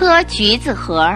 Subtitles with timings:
[0.00, 1.14] 颗橘子核。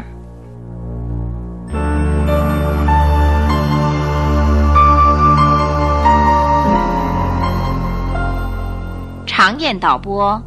[9.25, 10.39] 常燕导播，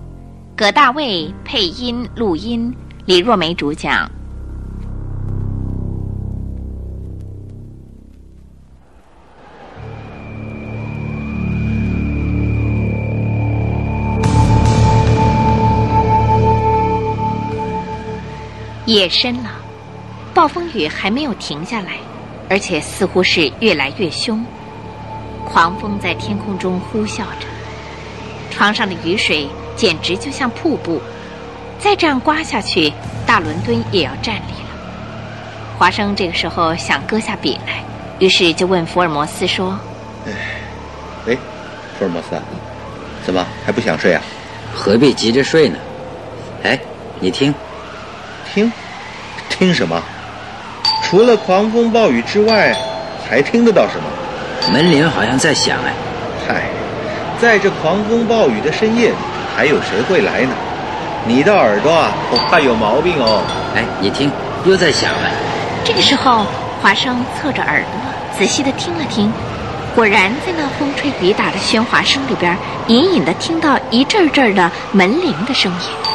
[0.55, 2.71] 葛大卫配音录音，
[3.05, 4.07] 李若梅主讲。
[18.87, 19.49] 夜深了，
[20.33, 21.97] 暴风雨还没有停下来，
[22.49, 24.41] 而且似乎是越来越凶。
[25.43, 27.47] 狂风在天空中呼啸着，
[28.49, 29.45] 床上的雨水
[29.75, 31.01] 简直就像瀑布。
[31.77, 32.93] 再这样刮下去，
[33.25, 34.69] 大伦敦也要站立了。
[35.77, 37.83] 华生这个时候想搁下笔来，
[38.19, 39.77] 于是就问福尔摩斯说
[41.27, 41.37] ：“哎，
[41.99, 42.41] 福尔摩斯，
[43.25, 44.21] 怎么还不想睡啊？
[44.73, 45.77] 何必急着睡呢？
[46.63, 46.79] 哎，
[47.19, 47.53] 你听。”
[48.57, 48.71] 听，
[49.49, 50.01] 听什么？
[51.03, 52.75] 除了狂风暴雨之外，
[53.29, 54.73] 还听得到什么？
[54.73, 55.93] 门铃好像在响哎。
[56.47, 56.63] 嗨，
[57.39, 59.15] 在这狂风暴雨的深夜里，
[59.55, 60.49] 还有谁会来呢？
[61.27, 63.43] 你的耳朵啊，恐怕有毛病哦。
[63.75, 64.31] 哎，你听，
[64.65, 65.29] 又在响了。
[65.85, 66.43] 这个时候，
[66.81, 67.91] 华生侧着耳朵
[68.39, 69.31] 仔细的听了听，
[69.93, 76.06] 果然在那风吹雨打的喧哗声里边，隐隐的听到一阵阵的门铃的声音。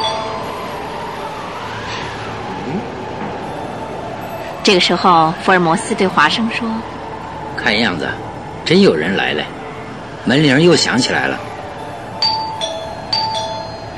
[4.72, 6.66] 这个时候，福尔摩斯对华生说
[7.54, 8.08] ：“看样子，
[8.64, 9.44] 真有人来了，
[10.24, 11.38] 门铃又响起来了。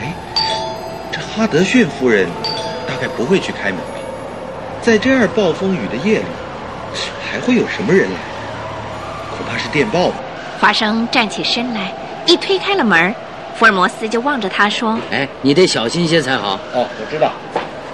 [0.00, 0.12] 哎，
[1.12, 2.28] 这哈德逊夫人
[2.88, 4.00] 大概不会去开门吧？
[4.82, 6.24] 在这样暴风雨的夜里，
[7.30, 8.16] 还会有什么人来？
[9.30, 10.16] 恐怕是电报吧。”
[10.58, 11.92] 华生站起身来，
[12.26, 13.14] 一推开了门，
[13.54, 17.30] 福尔摩斯就望着他说：“哎，你得小心些才好。”哦，我知道。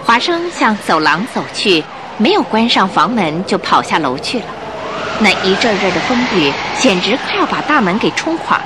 [0.03, 1.85] 华生向走廊走去。
[2.21, 4.45] 没有关上房门，就跑下楼去了。
[5.21, 8.65] 那一阵阵的风雨，简直快要把大门给冲垮了。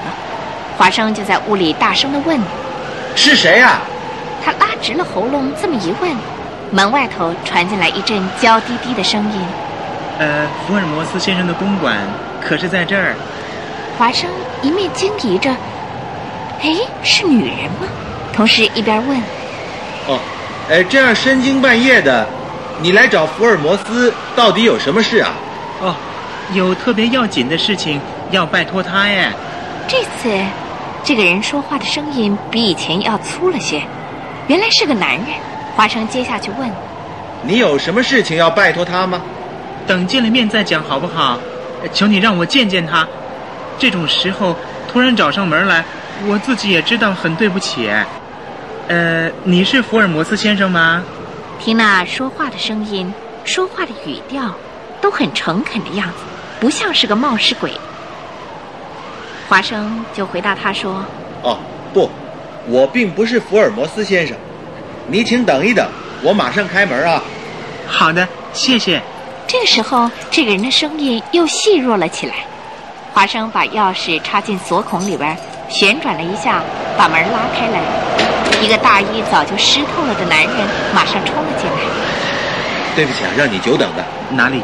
[0.77, 2.37] 华生就在屋里大声的问
[3.15, 3.79] ：“是谁啊？”
[4.45, 6.11] 他拉直了喉咙这么一问，
[6.73, 9.41] 门外头传进来一阵娇滴滴的声音
[10.19, 11.97] ：“呃，福尔摩斯先生的公馆
[12.41, 13.15] 可是在这儿？”
[13.97, 14.29] 华生
[14.63, 15.49] 一面惊疑着
[16.61, 17.87] ：“哎，是女人吗？”
[18.35, 19.17] 同时一边问
[20.09, 20.19] ：“哦，
[20.69, 22.27] 哎，这样深更半夜的。”
[22.81, 25.33] 你来找福尔摩斯到底有什么事啊？
[25.81, 25.95] 哦，
[26.53, 29.31] 有特别要紧的事情要拜托他耶。
[29.87, 30.31] 这次，
[31.03, 33.83] 这个人说话的声音比以前要粗了些，
[34.47, 35.27] 原来是个男人。
[35.77, 36.71] 华生接下去问
[37.43, 39.21] ：“你有什么事情要拜托他吗？”
[39.87, 41.39] 等见了面再讲好不好？
[41.93, 43.06] 求你让我见见他。
[43.79, 44.56] 这种时候
[44.91, 45.85] 突然找上门来，
[46.27, 47.91] 我自己也知道很对不起。
[48.89, 51.03] 呃，你是福尔摩斯先生吗？
[51.59, 53.13] 听那说话的声音，
[53.45, 54.55] 说话的语调，
[55.01, 56.17] 都很诚恳的样子，
[56.61, 57.73] 不像是个冒失鬼。
[59.49, 61.05] 华生就回答他说
[61.43, 61.59] ：“哦，
[61.93, 62.11] 不，
[62.67, 64.37] 我并不是福尔摩斯先生，
[65.07, 65.87] 你请等一等，
[66.23, 67.23] 我马上开门啊。”
[67.89, 69.01] 好的，谢谢。
[69.47, 72.35] 这个时候，这个人的声音又细弱了起来。
[73.13, 75.37] 华生把钥匙插进锁孔里边，
[75.69, 76.63] 旋转了一下，
[76.97, 78.04] 把门拉开来。
[78.63, 81.79] 一个大衣早就湿透了的男人马上冲了进来。
[82.97, 84.05] 对不起啊，让你久等了。
[84.31, 84.63] 哪里？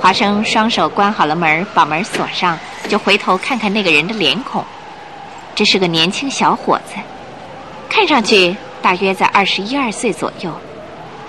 [0.00, 2.58] 华生双手关好了门，把门锁上，
[2.88, 4.64] 就回头看看那个人的脸孔。
[5.54, 6.94] 这是个年轻小伙子，
[7.88, 10.52] 看上去大约在二十一二岁左右。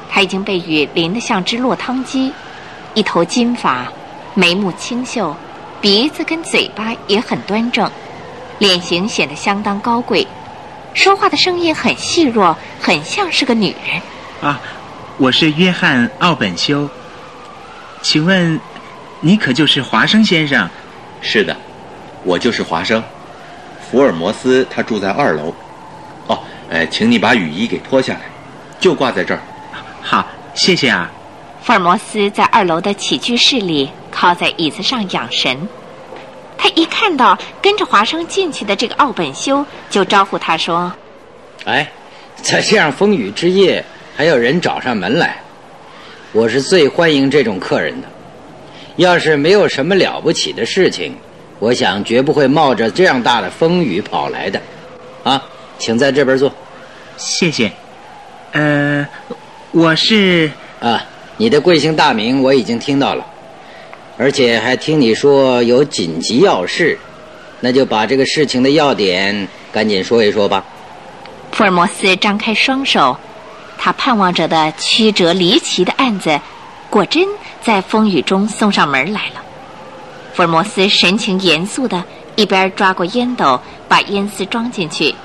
[0.10, 2.34] 他已经被雨淋得像只落汤鸡，
[2.94, 3.88] 一头金发，
[4.34, 5.36] 眉目清秀，
[5.80, 7.90] 鼻子跟嘴巴也很端正，
[8.60, 10.28] 脸型显得相当高贵。
[10.94, 14.02] 说话的声音很细弱，很像是个女人。
[14.41, 14.59] 啊，
[15.18, 16.90] 我是约翰·奥本修。
[18.02, 18.59] 请问，
[19.22, 20.69] 你可就是华生先生？
[21.21, 21.56] 是的，
[22.24, 23.01] 我就是华生。
[23.89, 25.54] 福尔摩斯他住在二楼。
[26.27, 26.39] 哦，
[26.69, 28.21] 呃，请你把雨衣给脱下来，
[28.80, 29.42] 就挂在这儿。
[30.01, 31.10] 好，谢谢啊。
[31.63, 35.69] 福尔摩斯在二楼的起居室里靠在椅子上养神。
[36.62, 40.94] 他一看到跟着华生进去的这个奥本修，就招呼他说
[41.66, 41.92] ：“哎，
[42.36, 43.84] 在这样风雨之夜，
[44.16, 45.42] 还有人找上门来，
[46.31, 48.08] 我是最欢迎这种客人的。
[48.98, 51.18] 要是没有什么了不起的事情，
[51.58, 54.62] 我想绝不会冒着这样大的风雨跑来的。
[55.24, 55.44] 啊，
[55.80, 56.54] 请在这边坐。
[57.18, 57.72] 谢谢。
[58.52, 59.07] 呃，
[59.72, 61.04] 我是啊，
[61.38, 63.25] 你的贵姓大名我已经听到了。”
[64.21, 66.95] 而且还听你说有紧急要事，
[67.59, 70.63] 那就把这个事情的要点赶紧说一说吧。
[71.51, 73.18] 福尔摩斯张开双手，
[73.79, 76.39] 他盼望着的曲折离奇的案子，
[76.88, 77.27] 果真
[77.63, 79.41] 在风雨中送上门来了。
[80.35, 82.03] 福尔摩斯神情严肃的，
[82.35, 85.15] 一边抓过烟斗，把烟丝装进去。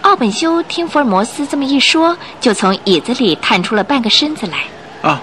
[0.00, 4.64] 奥本修听福尔摩斯这么一说，就从椅子里探出了半个身子来。
[5.08, 5.22] 啊，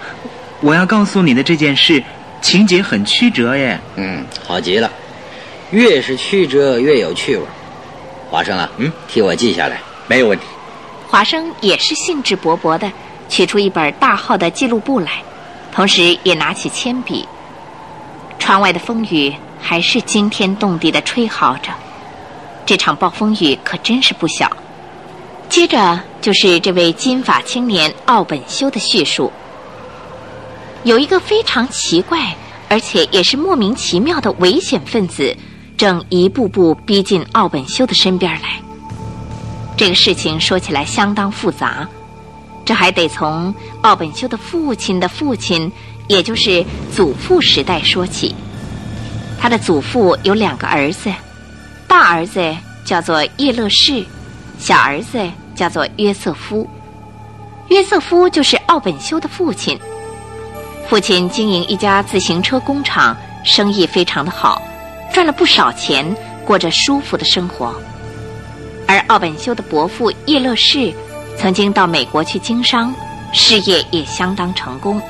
[0.62, 2.02] 我要告诉你的这件事，
[2.42, 3.80] 情节很曲折耶。
[3.96, 4.92] 嗯，好极了，
[5.72, 7.44] 越是曲折越有趣味。
[8.30, 9.80] 华生啊，嗯，替我记下来。
[10.08, 10.46] 没有问题。
[11.08, 12.92] 华生也是兴致勃勃的，
[13.30, 15.24] 取出一本大号的记录簿来，
[15.72, 17.28] 同时也拿起铅笔。
[18.40, 21.72] 窗外的风雨还是惊天动地的吹嚎着，
[22.66, 24.50] 这场暴风雨可真是不小。
[25.50, 29.32] 接着就是这位金发青年奥本修的叙述。
[30.88, 32.34] 有一个非常奇怪，
[32.70, 35.36] 而且也是莫名其妙的危险分子，
[35.76, 38.58] 正一步步逼近奥本修的身边来。
[39.76, 41.86] 这个事情说起来相当复杂，
[42.64, 45.70] 这还得从奥本修的父亲的父亲，
[46.08, 46.64] 也就是
[46.96, 48.34] 祖父时代说起。
[49.38, 51.14] 他的祖父有两个儿子，
[51.86, 52.56] 大儿子
[52.86, 54.06] 叫做叶勒士，
[54.58, 55.20] 小儿子
[55.54, 56.66] 叫做约瑟夫。
[57.68, 59.78] 约瑟夫就是奥本修的父亲。
[60.90, 64.62] 父亲经营一家自行车工厂，生意非常的好，
[65.12, 67.76] 赚了不少钱，过着舒服的生活。
[68.88, 70.94] 而奥本修的伯父叶乐士，
[71.38, 72.96] 曾经到美国去经商，
[73.34, 75.02] 事业也相当成功。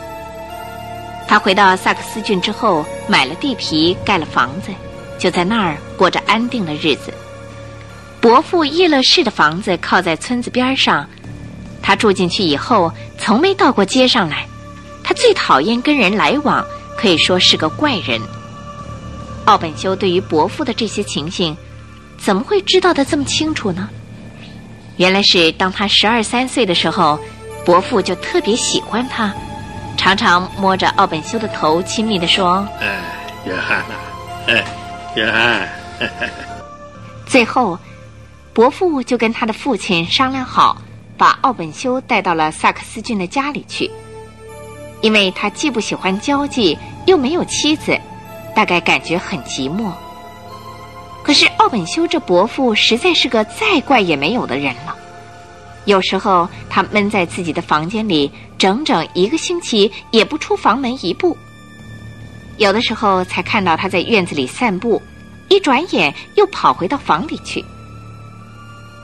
[1.27, 4.71] 他回到萨克斯郡之后，买了地皮，盖了房子，
[5.19, 7.13] 就在那儿过着安定的日子。
[8.19, 11.07] 伯父叶乐士的房子靠在村子边上，
[11.83, 14.47] 他住进去以后，从没到过街上来。
[15.27, 16.65] 他最讨厌跟人来往，
[16.97, 18.21] 可以说是个怪人。
[19.43, 21.55] 奥本修对于伯父的这些情形，
[22.17, 23.89] 怎么会知道的这么清楚呢？
[24.95, 27.19] 原来是当他十二三岁的时候，
[27.65, 29.33] 伯父就特别喜欢他，
[29.97, 33.01] 常常摸着奥本修的头，亲密地说哎，
[33.45, 33.95] 约翰呐、
[34.47, 34.65] 哎，
[35.17, 35.67] 约翰
[37.27, 37.77] ，：“最后，
[38.53, 40.81] 伯父就跟他的父亲商量好，
[41.17, 43.91] 把奥本修带到了萨克斯郡的家里去。
[45.01, 47.99] 因为他既不喜欢交际，又没有妻子，
[48.55, 49.91] 大概感觉很寂寞。
[51.23, 54.95] 可是奥本修这伯父实在是个再怪也没有的人了。
[55.85, 61.37] 有时候他闷在自己的房间里，整整一个星期也不出房门一步。
[62.57, 65.01] 有的时候才看到他在院子里散步，
[65.47, 67.63] 一转眼又跑回到房里去。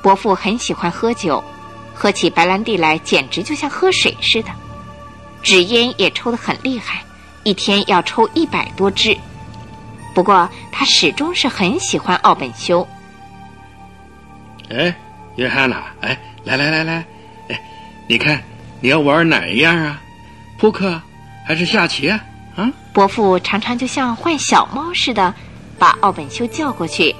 [0.01, 1.41] 伯父很喜欢喝酒，
[1.93, 4.49] 喝起白兰地来简直就像喝水似的。
[5.43, 7.03] 纸烟也抽得很厉害，
[7.43, 9.15] 一天要抽一百多支。
[10.15, 12.87] 不过他始终是很喜欢奥本修。
[14.69, 14.95] 哎，
[15.35, 17.05] 约翰呐、哎，来来来来，
[17.49, 17.61] 哎，
[18.07, 18.41] 你看
[18.79, 20.01] 你要玩哪一样啊？
[20.57, 20.99] 扑克
[21.45, 22.23] 还是下棋啊？
[22.55, 22.71] 啊？
[22.93, 25.33] 伯父常常就像换小猫似的，
[25.77, 27.13] 把奥本修叫过去，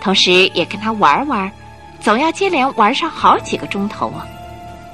[0.00, 1.50] 同时也跟他玩玩，
[2.00, 4.26] 总要接连玩上好几个钟头啊。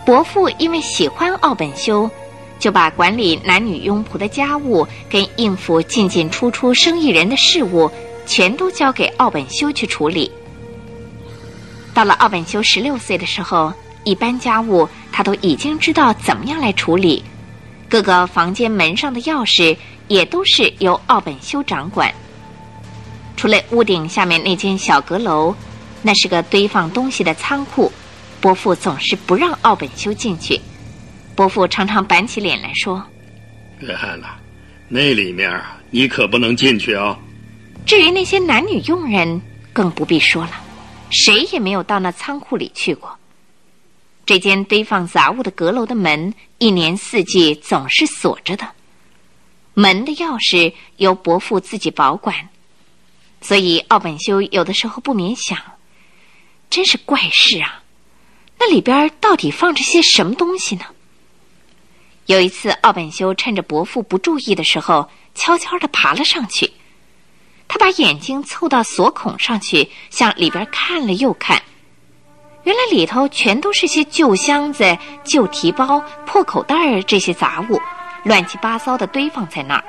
[0.04, 2.08] 伯父因为喜欢奥本修，
[2.58, 7.90] 就把管理男女佣仆的家务跟应付进进出出生意人的事务，
[8.26, 10.30] 全都交给奥本修去处理。
[11.92, 13.72] 到了奥本修十六岁的时候，
[14.04, 17.22] 一般家务他都已经知道怎么样来处理，
[17.88, 19.76] 各个房间门上的钥匙
[20.08, 22.12] 也都是由奥本修掌管。
[23.36, 25.54] 除了屋顶下面那间小阁楼，
[26.02, 27.92] 那是个堆放东西的仓库，
[28.40, 30.60] 伯父总是不让奥本修进去。
[31.36, 33.04] 伯父常常板起脸来说
[33.80, 34.28] 约翰呐、
[34.88, 37.16] 那里面啊，你可不能进去哦。
[37.84, 39.40] ：“至于那些男女佣人，
[39.70, 40.52] 更不必说了，
[41.10, 43.14] 谁也没有到那仓库里去过。
[44.24, 48.66] 这间堆放杂物的阁楼的门，一年四季总是锁着的，
[49.74, 52.48] 门的钥匙由伯父自己保管，
[53.42, 55.58] 所以奥本修有的时候不免想，
[56.70, 57.82] 真是怪事啊！
[58.58, 60.86] 那里边到底放着些什么东西呢？
[62.26, 66.72] 有一次，奥本修趁着伯父不注意的时候，悄悄地爬了上去。
[67.68, 71.62] 他把眼睛凑到锁孔上去，向里边看了又看。
[72.64, 77.80] 原来里头全都是些旧箱子、旧提包、破口袋这些杂物，
[78.24, 79.84] 乱七八糟的堆放在那儿。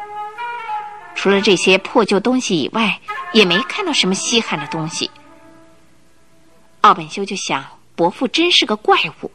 [1.15, 2.99] 除了这些破旧东西以外，
[3.33, 5.09] 也没看到什么稀罕的东西。
[6.81, 7.65] 奥本修就想，
[7.95, 9.31] 伯父真是个怪物，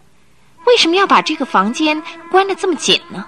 [0.67, 2.01] 为什么要把这个房间
[2.31, 3.25] 关得这么紧呢？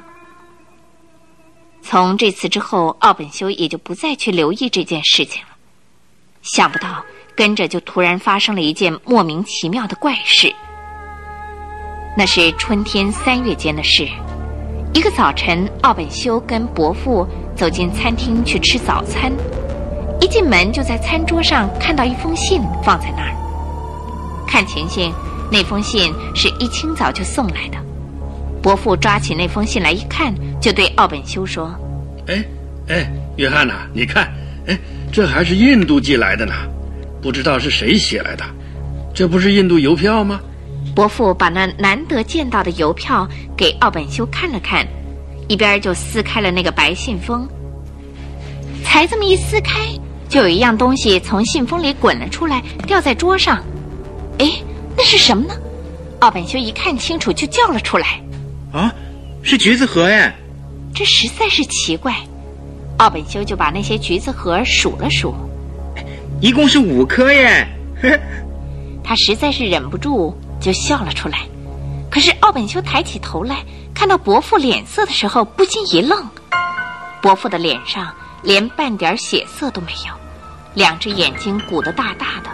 [1.83, 5.49] 从这次之后，奥本修也就不再去留意这件事情了。
[6.43, 7.05] 想不到，
[7.37, 10.55] 跟着就突然发生了一件莫名其妙的怪事。
[12.17, 14.09] 那是春天三月间的事。
[14.95, 17.27] 一个早晨，奥本修跟伯父
[17.57, 19.33] 走进餐厅去吃早餐，
[20.21, 23.35] 一进门就在餐桌上看到一封信放在那儿。
[24.47, 25.13] 看情形，
[25.55, 27.79] 那封信是一清早就送来的。
[28.61, 31.73] 伯父抓起那封信来一看，就对奥本修说
[32.27, 32.45] ：“哎，
[32.89, 34.35] 哎，约翰呐，你看，
[34.67, 34.77] 哎，
[35.13, 36.53] 这还是印度寄来的呢，
[37.23, 38.45] 不知道是谁写来的。
[39.15, 40.41] 这不是印度邮票吗？”
[40.93, 44.85] 伯父把那难得见到的邮票给奥本修看了看，
[45.47, 47.49] 一边就撕开了那个白信封。
[48.83, 49.87] 才这么一撕开，
[50.29, 53.63] 就有一样东西从信封里滚了出来，掉在桌上。
[54.39, 54.51] 哎，
[54.97, 55.55] 那是什么呢？
[56.21, 58.21] 奥本修一看清楚，就叫了出来
[58.73, 58.93] ：“啊，
[59.43, 60.35] 是橘子核哎！”
[60.95, 62.15] 这实在是奇怪。
[62.99, 65.35] 奥本修就把那些橘子核数了数，
[66.41, 67.67] 一共是五颗耶。
[69.03, 70.37] 他实在是忍不住。
[70.61, 71.41] 就笑了出来，
[72.11, 76.27] 可是奥本修抬起头来，看到伯父脸色的时候，不禁一愣。
[77.21, 80.15] 伯父的脸上连半点血色都没有，
[80.73, 82.49] 两只眼睛鼓得大大的，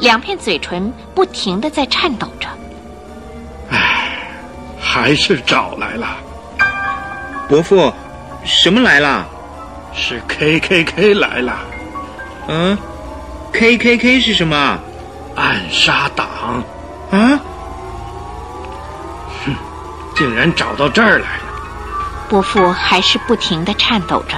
[0.00, 2.48] 两片嘴唇不停的在颤抖着。
[3.70, 4.18] 唉，
[4.80, 6.16] 还是找来了。
[7.48, 7.92] 伯父，
[8.44, 9.26] 什么来了？
[9.92, 11.58] 是 K K K 来了。
[12.48, 12.78] 嗯
[13.52, 14.78] ，K K K 是什么？
[15.36, 16.26] 暗杀党。
[17.10, 17.38] 啊！
[19.44, 19.54] 哼，
[20.14, 21.44] 竟然找到这儿来了！
[22.28, 24.36] 伯父还是不停的颤抖着，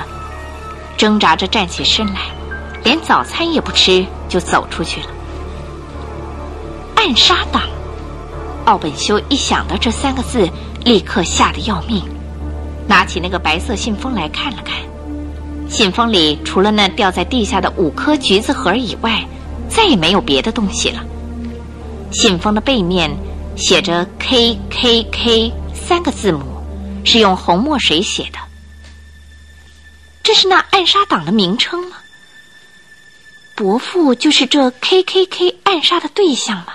[0.96, 2.20] 挣扎着站起身来，
[2.82, 5.08] 连早餐也不吃，就走出去了。
[7.04, 7.68] 暗杀党，
[8.64, 10.48] 奥本修一想到这三个字，
[10.84, 12.00] 立刻吓得要命，
[12.86, 14.76] 拿起那个白色信封来看了看，
[15.68, 19.26] 信封里除了那掉在地下的五颗橘子核以外，
[19.68, 21.04] 再也没有别的东西了。
[22.12, 23.10] 信封的背面
[23.56, 26.44] 写着 “K K K” 三个字母，
[27.04, 28.38] 是用红墨水写的。
[30.22, 31.96] 这是那暗杀党的名称吗？
[33.56, 36.74] 伯父就是这 K K K 暗杀的对象吗？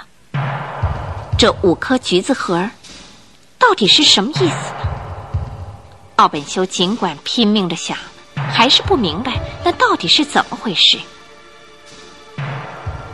[1.38, 2.68] 这五颗橘子核
[3.60, 4.88] 到底是什么意思呢？
[6.16, 7.96] 奥本修尽管拼命的想，
[8.52, 10.98] 还是不明白那到底是怎么回事。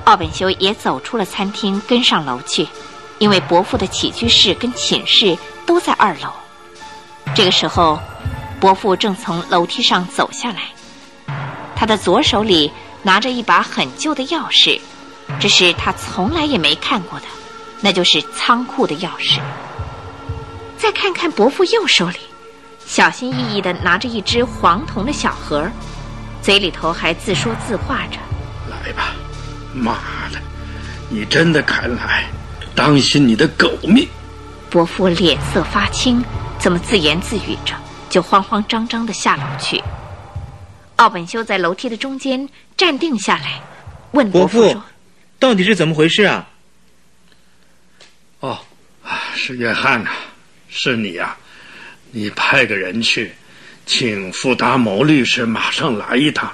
[0.05, 2.65] 奥本修也走出了餐厅，跟上楼去，
[3.19, 6.31] 因为伯父的起居室跟寝室都在二楼。
[7.35, 7.99] 这个时候，
[8.57, 10.61] 伯父正从楼梯上走下来，
[11.75, 14.79] 他的左手里拿着一把很旧的钥匙，
[15.41, 17.25] 这是他从来也没看过的，
[17.83, 19.41] 那就是仓库的钥匙。
[20.77, 22.17] 再看看伯父右手里，
[22.85, 25.69] 小心翼翼地拿着一只黄铜的小盒，
[26.41, 28.17] 嘴里头还自说自话着
[28.71, 29.13] ：“来吧。”
[29.75, 29.95] 妈
[30.31, 30.39] 的！
[31.09, 32.25] 你真的敢来？
[32.73, 34.07] 当心你的狗命！
[34.69, 36.23] 伯父脸色发青，
[36.57, 37.75] 怎么自言自语着，
[38.09, 39.83] 就慌慌张张的下楼去。
[40.97, 42.47] 奥本修在楼梯的中间
[42.77, 43.61] 站定下来，
[44.11, 44.83] 问伯父说
[45.37, 46.47] ：“到底是怎么回事啊？”
[48.43, 48.59] 哦，
[49.01, 50.09] 啊是约翰呐，
[50.67, 51.37] 是你呀！
[52.11, 53.31] 你派个人去，
[53.85, 56.53] 请富达谋律师马上来一趟，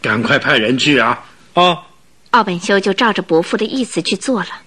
[0.00, 1.24] 赶快派人去啊！
[1.54, 1.82] 哦。
[2.30, 4.62] 奥本修就照着伯父的意思去做了，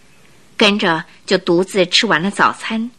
[0.58, 2.92] 跟着就独自吃完了早餐，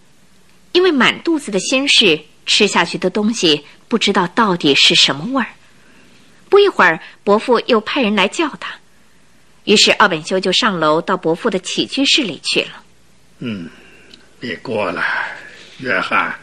[0.72, 5.48] 因为满肚子的心事，吃下去的东西不知道到底是什么味儿。
[6.48, 8.74] 不一会儿，伯父又派人来叫他，
[9.64, 12.84] 于是奥本修就上楼到伯父的起居室里去了。
[13.40, 13.68] 嗯，
[14.40, 15.36] 你过来，
[15.78, 16.34] 约翰。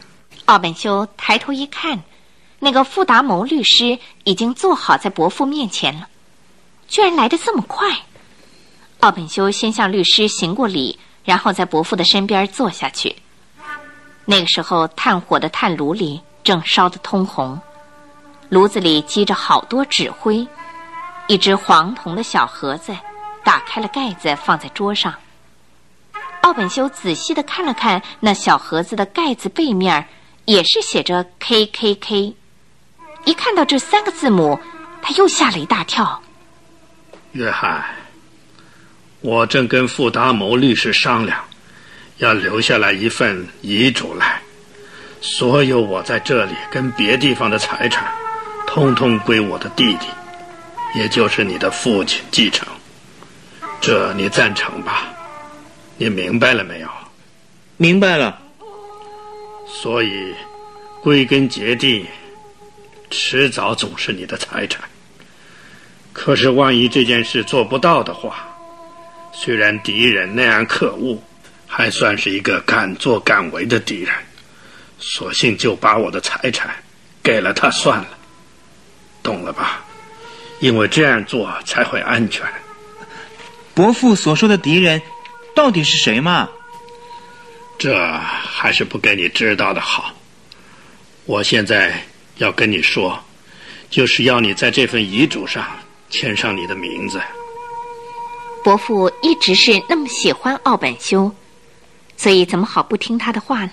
[0.46, 2.02] 奥本修抬头一看，
[2.58, 6.08] 那个富达谋律师已经坐好在伯父面前了，
[6.88, 7.86] 居然来的这么快。
[9.00, 13.14] 奥本修先向律师行过礼，然后在伯父的身边坐下去。
[14.24, 17.60] 那个时候，炭火的炭炉里正烧得通红，
[18.48, 20.46] 炉子里积着好多纸灰。
[21.28, 22.96] 一只黄铜的小盒子，
[23.44, 25.12] 打开了盖子，放在桌上。
[26.46, 30.06] 奥本修仔细的看了看那小盒子的盖子背面，
[30.44, 32.36] 也是写着 “K K K”。
[33.24, 34.56] 一看到这三个字母，
[35.02, 36.22] 他又吓了一大跳。
[37.32, 37.84] 约翰。
[39.22, 41.36] 我正跟富达谋律师商量，
[42.18, 44.40] 要留下来一份遗嘱来，
[45.20, 48.06] 所有我在这里跟别地方的财产，
[48.68, 50.06] 通通归我的弟弟，
[50.94, 52.68] 也就是你的父亲继承。
[53.80, 55.12] 这你赞成吧？
[55.98, 56.88] 你明白了没有？
[57.76, 58.38] 明白了。
[59.66, 60.34] 所以，
[61.02, 62.06] 归根结底，
[63.10, 64.82] 迟早总是你的财产。
[66.12, 68.48] 可是，万一这件事做不到的话，
[69.32, 71.22] 虽然敌人那样可恶，
[71.66, 74.14] 还算是一个敢作敢为的敌人，
[74.98, 76.74] 索性就把我的财产
[77.22, 78.08] 给了他算了，
[79.22, 79.84] 懂了吧？
[80.60, 82.46] 因为这样做才会安全。
[83.74, 85.00] 伯父所说的敌人，
[85.56, 86.48] 到底是谁嘛？
[87.78, 90.12] 这还是不跟你知道的好。
[91.24, 92.04] 我现在
[92.36, 93.18] 要跟你说，
[93.88, 95.66] 就是要你在这份遗嘱上
[96.10, 97.18] 签上你的名字。
[98.62, 101.34] 伯父一直是那么喜欢奥本修，
[102.18, 103.72] 所以怎么好不听他的话呢？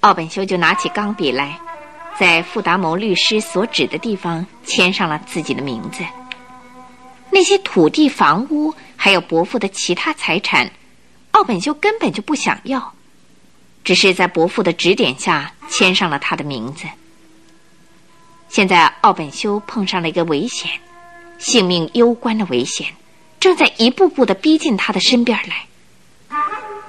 [0.00, 1.60] 奥本修就拿起钢笔来，
[2.18, 6.02] 在富达谋律师所指的地方签上了自己的名字。
[7.30, 10.70] 那些土地、房屋，还有伯父的其他财产，
[11.30, 12.94] 奥本修根本就不想要。
[13.84, 16.86] 只是在伯父的指点下签上了他的名字。
[18.48, 20.70] 现在奥本修碰上了一个危险，
[21.38, 22.88] 性命攸关的危险，
[23.38, 25.66] 正在一步步的逼近他的身边来。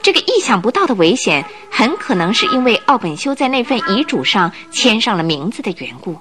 [0.02, 6.18] 这个意想不到的危险，很可能是因为奥本修在那份遗嘱上签上了名字的缘故。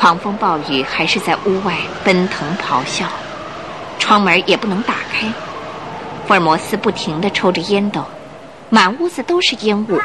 [0.00, 3.06] 狂风暴雨还是在屋外奔腾咆哮，
[3.98, 5.30] 窗门也不能打开。
[6.26, 8.02] 福尔摩斯不停地抽着烟斗，
[8.70, 10.00] 满屋子都是烟雾。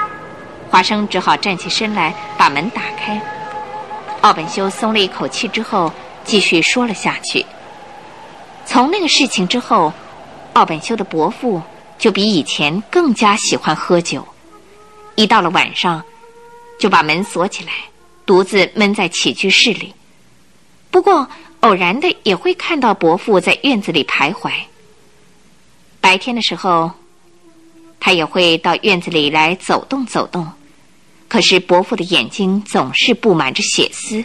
[0.69, 3.21] 华生只好站起身来把门打开。
[4.19, 5.89] 奥本修松了一口气之后，
[6.25, 7.45] 继续说了下去。
[8.65, 9.93] 从那个事情之后，
[10.51, 11.61] 奥本修的伯父
[11.97, 14.27] 就比以前更加喜欢喝酒，
[15.15, 16.03] 一到了晚上，
[16.77, 17.71] 就把门锁起来。
[18.25, 19.93] 独自闷在起居室里，
[20.89, 21.29] 不过
[21.59, 24.51] 偶然的也会看到伯父在院子里徘徊。
[26.01, 26.91] 白天的时候，
[27.99, 30.51] 他也会到院子里来走动走动，
[31.27, 34.23] 可是伯父的眼睛总是布满着血丝，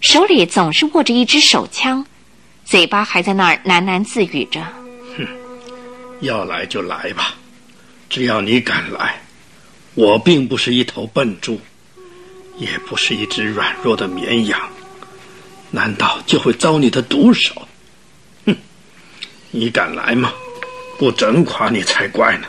[0.00, 2.04] 手里总是握着一支手枪，
[2.64, 4.62] 嘴巴还在那儿喃喃自语着
[5.16, 5.26] ：“哼，
[6.20, 7.34] 要来就来吧，
[8.08, 9.20] 只要你敢来，
[9.94, 11.60] 我并不是一头笨猪。”
[12.58, 14.60] 也不是一只软弱的绵羊，
[15.70, 17.54] 难道就会遭你的毒手？
[18.46, 18.56] 哼！
[19.50, 20.32] 你敢来吗？
[20.98, 22.48] 不整垮你才怪呢！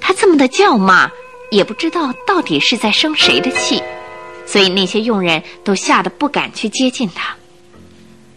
[0.00, 1.10] 他这么的叫骂，
[1.50, 3.82] 也不知道到底是在生谁的气，
[4.46, 7.34] 所以那些佣人都吓得不敢去接近他。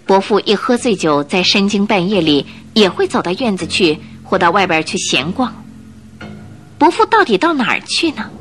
[0.08, 2.43] 伯父一喝醉酒，在深更半夜里
[2.74, 5.54] 也会走到院子去，或到外边去闲逛。
[6.80, 8.32] 伯父到底到哪儿去呢？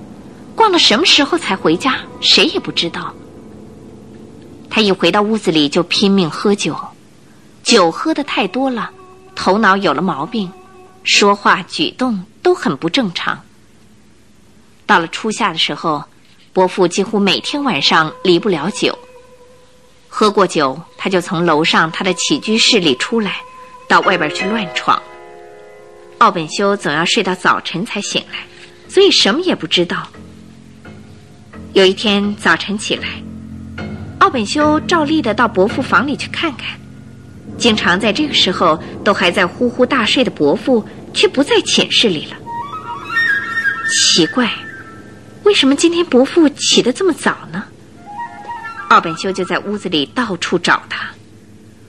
[0.56, 2.00] 逛到什么时候才回家？
[2.20, 3.14] 谁也不知道。
[4.70, 6.74] 他一回到屋子里就拼命喝酒，
[7.62, 8.90] 酒喝的太多了，
[9.34, 10.50] 头脑有了毛病，
[11.04, 13.38] 说话举动都很不正常。
[14.86, 16.02] 到了初夏的时候，
[16.52, 18.98] 伯父几乎每天晚上离不了酒。
[20.08, 23.36] 喝过酒，他就从楼上他的起居室里出来，
[23.86, 25.00] 到外边去乱闯。
[26.18, 28.38] 奥本修总要睡到早晨才醒来，
[28.88, 30.06] 所以什么也不知道。
[31.76, 33.06] 有一天早晨起来，
[34.20, 36.80] 奥本修照例的到伯父房里去看看。
[37.58, 42.36] 经常在这个时候都还在呼呼大睡的伯父，却不在寝室里了。
[43.90, 44.50] 奇怪，
[45.44, 47.62] 为什么今天伯父起得这么早呢？
[48.88, 51.10] 奥本修就在屋子里到处找他，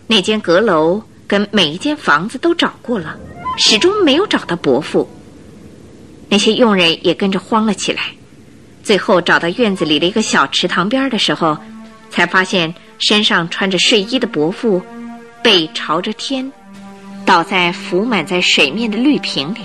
[0.06, 3.18] 那间阁楼跟每一间房子都找过了，
[3.58, 5.10] 始终没有找到伯父。
[6.28, 8.12] 那些佣人也跟着慌了起来。
[8.88, 11.58] 最后找到院子里的一个小池塘边的时候，
[12.10, 14.82] 才发现身上穿着睡衣的伯父
[15.44, 16.50] 背朝着天，
[17.26, 19.60] 倒在浮满在水面的绿瓶里。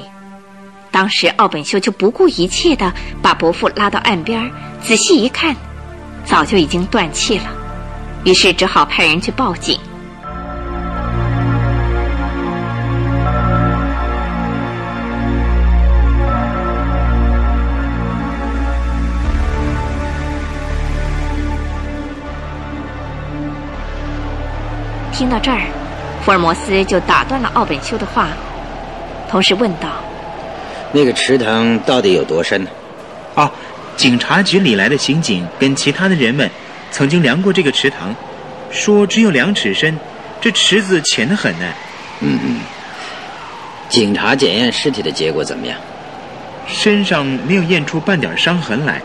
[0.91, 4.51] 当时奥本修就不顾一切的把伯父拉到岸边，
[4.83, 5.55] 仔细一看，
[6.25, 7.45] 早就已经断气了。
[8.25, 9.79] 于是只好派人去报警。
[25.13, 25.61] 听到这儿，
[26.25, 28.29] 福尔摩斯就打断了奥本修的话，
[29.29, 29.89] 同时问道
[30.91, 32.71] ：“那个池塘到底有多深呢
[33.37, 33.51] ？”“哦，
[33.95, 36.51] 警察局里来的刑警跟其他的人们
[36.91, 38.15] 曾经量过这个池塘，
[38.71, 39.97] 说只有两尺深，
[40.41, 41.67] 这池子浅得很呢。
[42.21, 42.61] ”“嗯嗯。
[43.91, 45.79] ”“警察检验尸体的结果怎么样
[46.67, 49.03] ？”“身上没有验出半点伤痕来，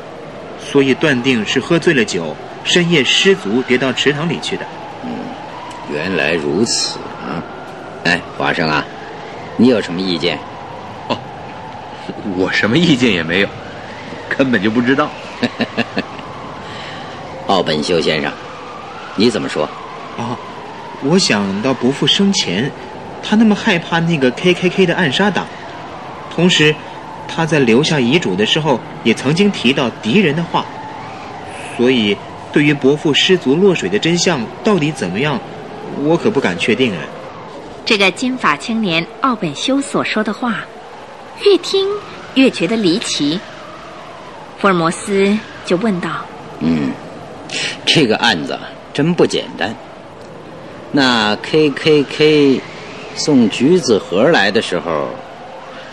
[0.58, 4.66] 所以断定是喝醉了酒，深夜失足跌到池塘里去的。”
[5.92, 7.44] 原来如此啊！
[8.04, 8.86] 哎，华生啊，
[9.56, 10.38] 你有什么意见？
[11.08, 11.18] 哦，
[12.38, 13.48] 我什么意见也没有，
[14.30, 15.10] 根本就不知道。
[17.48, 18.32] 奥本修先生，
[19.16, 19.68] 你怎么说？
[20.18, 20.38] 哦，
[21.04, 22.70] 我想到伯父生前，
[23.24, 25.46] 他那么害怕那个 KKK 的暗杀党，
[26.34, 26.76] 同时
[27.28, 30.66] 他在留下遗嘱的时候也曾经提到敌人的话，
[31.78, 32.18] 所以
[32.52, 35.40] 对于伯父失足落水的真相到底怎么样，
[36.04, 37.02] 我可不敢确定啊。
[37.86, 40.66] 这个金发青年奥本修所说的话，
[41.44, 41.88] 越听
[42.36, 43.40] 越觉得离奇。
[44.58, 46.26] 福尔摩斯就问道
[46.60, 46.92] ：“嗯，
[47.86, 48.60] 这个案子
[48.94, 49.74] 真不简单。
[50.92, 52.62] 那 K K K
[53.16, 55.10] 送橘子盒来的时候，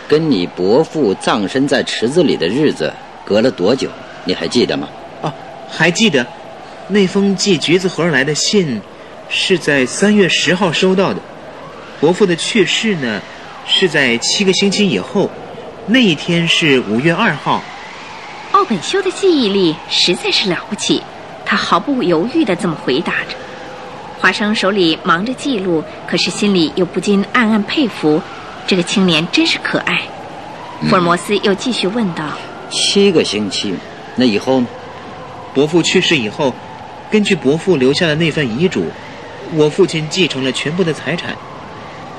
[0.09, 2.93] 跟你伯父葬身在池子里的日子
[3.25, 3.89] 隔了多久？
[4.25, 4.89] 你还记得吗
[5.23, 5.33] ？”“哦，
[5.71, 6.27] 还记得。
[6.89, 8.81] 那封寄橘子盒来的信，
[9.37, 11.21] 是在三月十号收到的。”
[12.01, 13.21] 伯父的去世呢，
[13.67, 15.31] 是在七个星期以后，
[15.87, 17.63] 那一天是五月二号。
[18.53, 21.03] 奥本修的记忆力实在是了不起，
[21.45, 23.37] 他毫不犹豫地这么回答着。
[24.21, 28.23] 华生手里忙着记录，可是心里又不禁暗暗佩服，
[28.67, 30.01] 这个青年真是可爱。
[30.89, 32.25] 福尔摩斯又继续问道
[32.71, 33.75] ：“七个星期，
[34.17, 34.67] 那以后呢？
[35.55, 36.55] 伯父去世以后，
[37.11, 38.87] 根据伯父留下的那份遗嘱，
[39.53, 41.37] 我父亲继承了全部的财产。”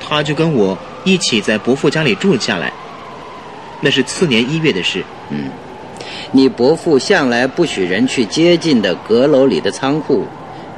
[0.08, 2.72] 他就跟我一起在伯父家里住下来，
[3.80, 5.02] 那是次年一月的事。
[5.30, 5.50] 嗯，
[6.30, 10.24] 你伯父向来不许人去接近的阁楼里的仓库，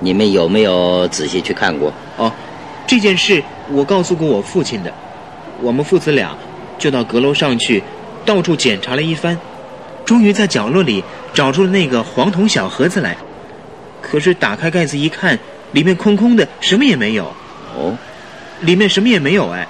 [0.01, 1.93] 你们有没有仔细去看过？
[2.17, 2.33] 哦，
[2.87, 4.91] 这件事我告诉过我父亲的。
[5.61, 6.35] 我们父子俩
[6.79, 7.83] 就到阁楼上去，
[8.25, 9.37] 到处检查了一番，
[10.07, 13.15] 终于在角落里找出了那个黄铜小盒子来。
[14.01, 15.39] 可是打开盖子一看，
[15.73, 17.33] 里面空空的，什么也没有。
[17.75, 17.97] 哦。
[18.63, 19.65] 里面什么也没有哎，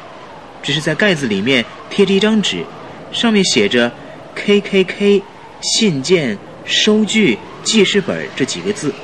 [0.63, 2.65] 只是在盖子里面贴着一张纸，
[3.13, 3.93] 上面写着
[4.35, 5.23] “K K K”
[5.61, 8.95] 信件、收据、记事本这几个字。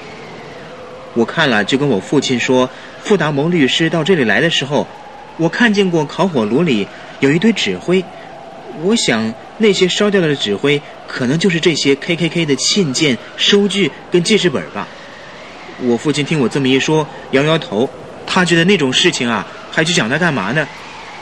[1.13, 2.71] 我看了就跟我父亲说，
[3.03, 4.87] 富达蒙律师到这里来的时候，
[5.37, 6.89] 我看见过烤火炉里
[7.21, 8.03] 有一堆纸灰，
[8.83, 14.89] 我想那些烧掉了的纸灰可能就是这些 K K K 的信件、收据跟记事本吧。
[15.81, 17.89] 我父亲听我这么一说，摇摇头，
[18.27, 19.47] 他觉得那种事情啊。
[19.71, 20.67] 还去讲他干嘛呢？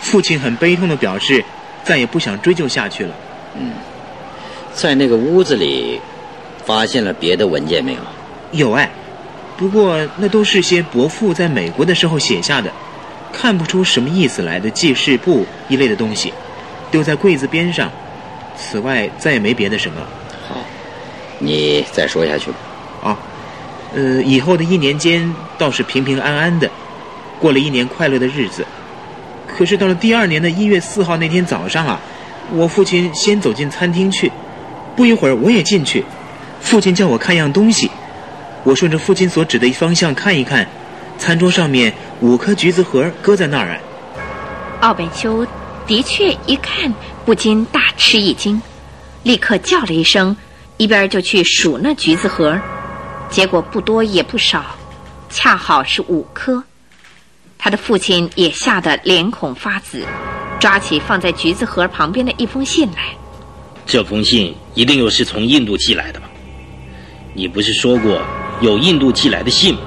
[0.00, 1.42] 父亲很悲痛的表示，
[1.82, 3.14] 再也不想追究下去了。
[3.54, 3.72] 嗯，
[4.74, 5.98] 在那个屋子里，
[6.66, 8.00] 发现了别的文件没有？
[8.52, 8.90] 有哎，
[9.56, 12.70] 不过那都是些伯父在美国的时候写下的，
[13.32, 16.30] 看不出什么意思来的记事簿一类的东西，
[16.90, 17.90] 丢在柜子边上。
[18.54, 20.02] 此外再也没别的什么。
[20.46, 20.58] 好，
[21.38, 22.56] 你再说下去吧。
[23.02, 23.18] 啊，
[23.94, 26.70] 呃，以后的一年间倒是平平安安的。
[27.38, 28.64] 过了一年快乐的日子，
[29.48, 32.00] 可是到了第二年的一月四号那天早上啊，
[32.52, 34.31] 我父亲先走进餐厅去，
[34.94, 36.05] 不一会儿我也进去，
[36.61, 37.90] 父亲叫我看样东西，
[38.62, 40.64] 我顺着父亲所指的方向看一看，
[41.18, 43.81] 餐桌上面五颗橘子核搁在那儿。
[44.81, 45.44] 奥本修
[45.85, 48.62] 的确一看不禁大吃一惊，
[49.24, 50.37] 立刻叫了一声，
[50.76, 52.57] 一边就去数那橘子核，
[53.32, 54.62] 结果不多也不少，
[55.30, 56.62] 恰好是五颗。
[57.58, 60.04] 他的父亲也吓得脸孔发紫，
[60.60, 63.16] 抓起放在橘子盒旁边的一封信来。
[63.86, 66.28] 这封信一定又是从印度寄来的吧？
[67.32, 68.20] 你不是说过
[68.60, 69.80] 有印度寄来的信吗？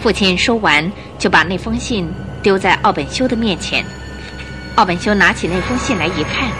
[0.00, 2.10] 父亲说完，就把那封信
[2.42, 3.86] 丢在奥本修的面前。
[4.74, 6.50] 奥本修拿起那封信来一看，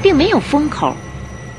[0.00, 0.94] 并没有封口，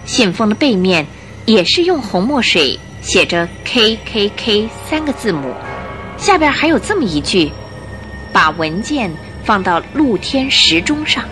[0.06, 1.06] 信封的背面
[1.46, 5.54] 也是用红墨水写着 “K K K” 三个字母，
[6.18, 7.52] 下边还有这么一句。
[8.34, 9.10] 把文件
[9.46, 11.24] 放到露天时钟上，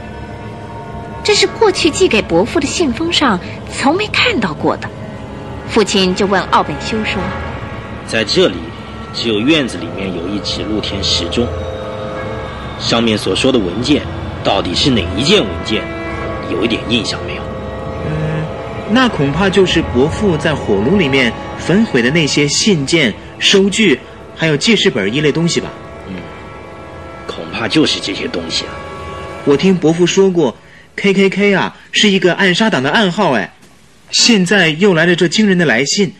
[1.23, 3.37] 这是过去寄给伯父的信封上
[3.73, 4.87] 从没看到过的。
[5.67, 7.19] 父亲就问奥本修说
[8.07, 8.55] ：“在这里，
[9.11, 11.45] 只有院子里面有一指露天时钟，
[12.79, 14.03] 上面所说的文件
[14.43, 15.83] 到底是哪一件文件？
[16.51, 17.41] 有一点印象没有？”“，
[18.93, 23.99] 那恐怕就是伯父在火炉里面焚毁的那些信件、收据，
[24.35, 25.71] 还有记事本一类东西吧。”
[26.07, 26.15] 嗯，
[27.25, 28.71] 恐怕就是这些东西了。
[29.45, 30.55] 我听伯父说过
[30.95, 33.51] ，K K K 啊是一个暗杀党的暗号哎。
[34.11, 36.13] 现在又来了这惊人的来信，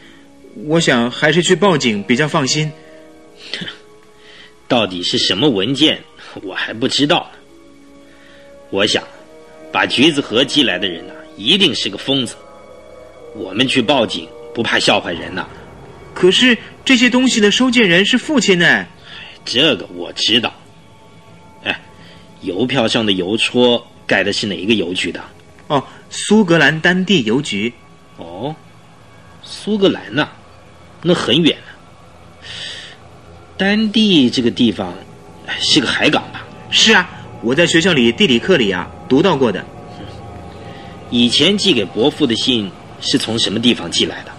[0.65, 2.71] 我想还是去报警比较放心。
[4.67, 5.99] 到底是什么文件，
[6.41, 7.39] 我还不知道呢。
[8.71, 9.03] 我想，
[9.71, 12.35] 把橘子盒寄来的人呢，一定是个疯子。
[13.35, 15.47] 我们去报警，不怕笑话人呐。
[16.13, 18.85] 可是这些东西的收件人是父亲呢。
[19.43, 20.53] 这个我知道。
[21.63, 21.79] 哎
[22.41, 25.21] 邮票上的邮戳盖的是哪一个邮局的？
[25.67, 27.73] 哦，苏格兰丹地邮局。
[28.17, 28.55] 哦，
[29.41, 30.27] 苏格兰呐，
[31.01, 31.71] 那很远啊。
[33.57, 34.93] 丹地这个地方
[35.59, 36.45] 是个海港吧？
[36.69, 37.09] 是啊，
[37.41, 39.65] 我在学校里地理课里啊读到过的。
[41.09, 42.69] 以前寄给伯父的信
[43.03, 44.31] 是从什么地方寄来的？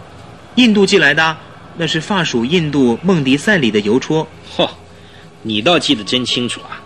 [0.57, 1.37] 印度寄来的，
[1.77, 4.27] 那是法属印度孟迪塞里的邮戳。
[4.57, 4.69] 嚯，
[5.43, 6.81] 你倒记得真清楚啊！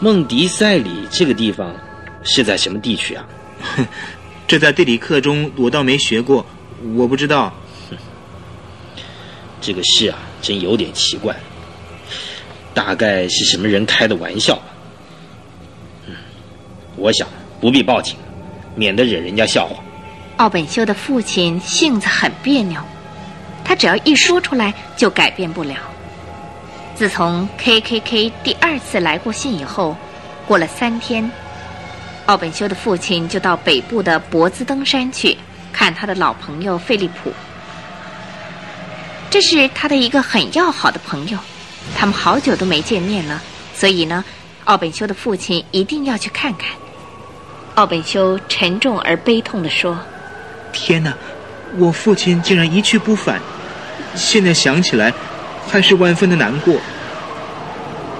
[0.00, 1.74] 孟迪塞里这个地方
[2.22, 3.26] 是在什么地区啊？
[4.46, 6.46] 这在地理课中我倒没学过，
[6.96, 7.52] 我不知道。
[9.60, 11.36] 这个事啊，真有点奇怪。
[12.72, 14.62] 大概是什么人开的玩笑吧？
[16.06, 16.14] 嗯，
[16.94, 17.26] 我想
[17.60, 18.14] 不必报警，
[18.76, 19.82] 免得惹人家笑话。
[20.38, 22.80] 奥本修的父亲性子很别扭，
[23.64, 25.74] 他只要一说出来就改变不了。
[26.94, 29.96] 自从 K K K 第二次来过信以后，
[30.46, 31.28] 过了三天，
[32.26, 35.36] 奥本修的父亲就到北部的博兹登山去
[35.72, 37.32] 看他的老朋友费利普。
[39.30, 41.36] 这是他的一个很要好的朋友，
[41.96, 43.42] 他们好久都没见面了，
[43.74, 44.24] 所以呢，
[44.66, 46.70] 奥本修的父亲一定要去看看。
[47.74, 49.98] 奥本修沉重而悲痛地说。
[50.72, 51.14] 天哪，
[51.76, 53.40] 我父亲竟然一去不返，
[54.14, 55.12] 现在想起来，
[55.68, 56.76] 还是万分的难过。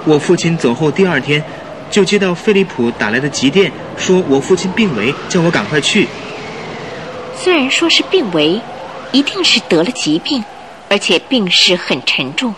[0.05, 1.43] 我父亲走后第二天，
[1.91, 6.07] 就接到菲利普打来的急电，说我父亲病危，叫我赶快去。
[7.35, 8.59] 虽然说是病危，
[9.11, 10.43] 一定是得了疾病，
[10.89, 12.53] 而且病势很沉重。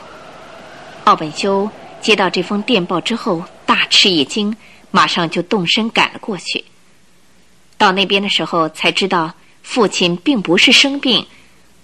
[1.05, 4.55] 奥本修接到这封电报之后，大吃一惊，
[4.91, 6.63] 马上就动身赶了过去。
[7.77, 9.33] 到那边的时候，才知道。
[9.63, 11.25] 父亲并不是生病，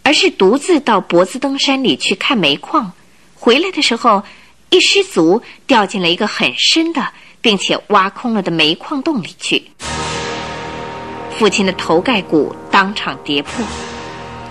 [0.03, 2.91] 而是独自到博兹登山里去看煤矿。
[3.35, 4.23] 回来的时候，
[4.69, 7.07] 一失足掉进了一个很深的，
[7.39, 9.63] 并且挖空了的煤矿洞里去。
[11.37, 13.63] 父亲的头盖骨当场跌破，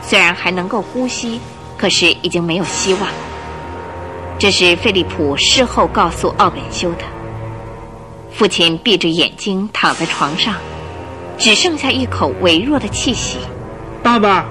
[0.03, 1.41] 虽然还能够呼吸，
[1.77, 3.09] 可是已经没有希望。
[4.39, 7.05] 这是菲利普事后告诉奥本修的。
[8.33, 10.55] 父亲闭着眼睛躺在床上。
[11.38, 13.38] 只剩下一口微弱的气息。
[14.03, 14.46] 爸爸，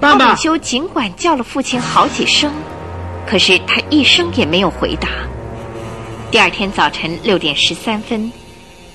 [0.00, 0.24] 爸爸！
[0.24, 2.52] 奥本修尽管叫了父亲好几声，
[3.26, 5.08] 可是他一声也没有回答。
[6.30, 8.32] 第二天早晨六点十三分，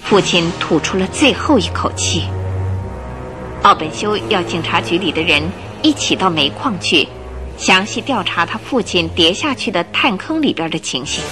[0.02, 2.24] 父亲吐出了最后一口气。
[3.62, 5.44] 奥本修要警察局里的人
[5.82, 7.08] 一起到煤矿去，
[7.58, 11.24] 详细调查他父亲跌下去的炭坑里边的情形。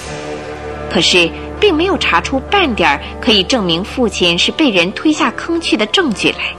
[0.90, 1.30] 可是。
[1.60, 6.54] 并没有查出半点可以证明父亲是被人推下坑去的证据来，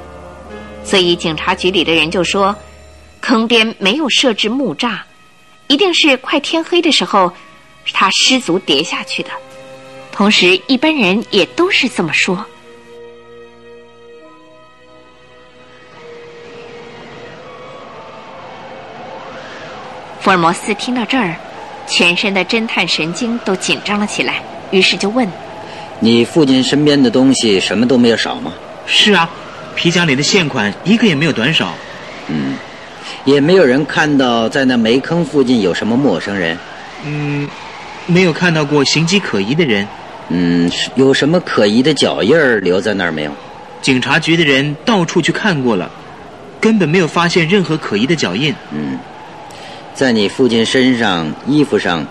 [0.84, 2.56] 所以警察局里的人就说，
[3.22, 5.00] 坑边没有设置木栅，
[5.68, 7.32] 一定是快天黑的时候
[7.94, 9.30] 他失足跌下去的。
[10.12, 12.46] 同时，一般人也都是这么说。
[20.20, 21.36] 福尔摩斯听到这儿，
[21.88, 24.44] 全身的侦探神经都紧张了起来。
[24.72, 25.28] 于是就问
[26.00, 28.54] ：“你父亲身边的东西什么都没有少吗
[28.86, 29.30] ？”“是啊，
[29.76, 31.74] 皮夹里的现款一个也没有短少。
[32.28, 32.56] ”“嗯，
[33.26, 36.58] 也没有人看到在那煤坑附近有什么陌生人。
[37.06, 37.50] ”“嗯，
[38.06, 39.88] 没有看到过形迹可疑的人。
[40.30, 43.32] ”“嗯，有什么可疑的脚印儿留在那儿没有
[43.82, 45.90] ？”“警察局的人到处去看过了，
[46.62, 48.54] 根本没有发现任何可疑的脚印。
[48.72, 49.00] ”“嗯，
[49.96, 52.06] 在你父亲身上、衣服上。”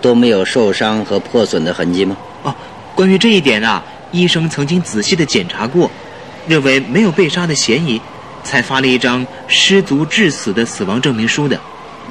[0.00, 2.16] 都没有受伤和破损的痕迹吗？
[2.42, 2.54] 哦，
[2.94, 5.90] 关于这一点啊，医生曾经仔细的检查过，
[6.46, 8.00] 认为没有被杀的嫌疑，
[8.42, 11.58] 才发了一张失足致死的死亡证明书的。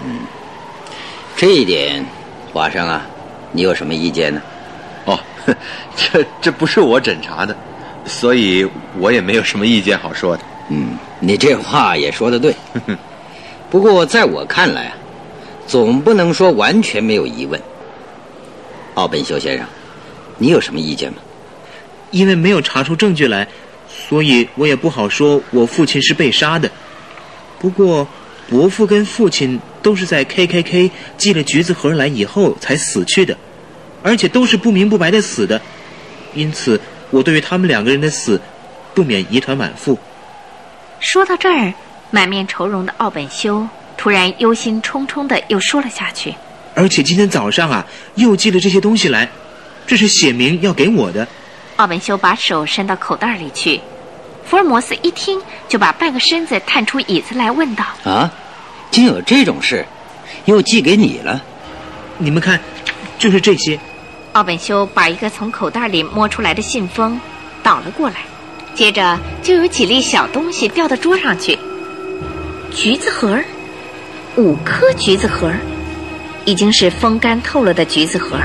[0.05, 0.19] 嗯，
[1.35, 2.05] 这一点，
[2.53, 3.05] 华生啊，
[3.51, 4.41] 你有什么意见呢？
[5.05, 5.19] 哦，
[5.95, 7.55] 这这不是我诊查的，
[8.05, 8.67] 所以
[8.99, 10.43] 我也没有什么意见好说的。
[10.69, 12.55] 嗯，你这话也说的对。
[13.69, 14.93] 不过在我看来啊，
[15.67, 17.59] 总不能说完全没有疑问。
[18.99, 19.65] 奥本修先生，
[20.37, 21.19] 你有什么意见吗？
[22.11, 23.47] 因为没有查出证据来，
[23.87, 26.69] 所以我也不好说我父亲是被杀的。
[27.59, 28.05] 不过，
[28.49, 33.37] 伯父跟父亲都是在 K K K 寄了橘子盒来以后才死去的，
[34.03, 35.61] 而且都是不明不白的死的，
[36.33, 36.77] 因此
[37.09, 38.41] 我对于他们两个人的死，
[38.93, 39.97] 不免疑团满腹。
[40.99, 41.73] 说到这儿，
[42.11, 46.35] 满面愁容的奥本修突然忧心忡忡的又说了下去。
[46.79, 49.29] 而且今天早上啊，又寄了这些东西来，
[49.85, 51.27] 这是写明要给我的。
[51.75, 53.81] 奥本修把手伸到口袋里去，
[54.45, 58.31] 福尔摩斯一听，就把半个身子探出椅子来，问道：“啊，
[58.91, 59.85] 竟有这种事，
[60.45, 61.43] 又寄给你了？
[62.17, 62.57] 你们看，
[63.17, 63.77] 就是这些。”
[64.31, 67.19] 奥本修把一个从口袋里摸出来的信封
[67.61, 68.21] 倒了过来，
[68.73, 71.59] 接着就有几粒小东西掉到桌上去。
[72.73, 73.37] 橘子核，
[74.37, 75.51] 五颗橘子核。
[76.49, 78.35] 已经是风干透了的橘子核。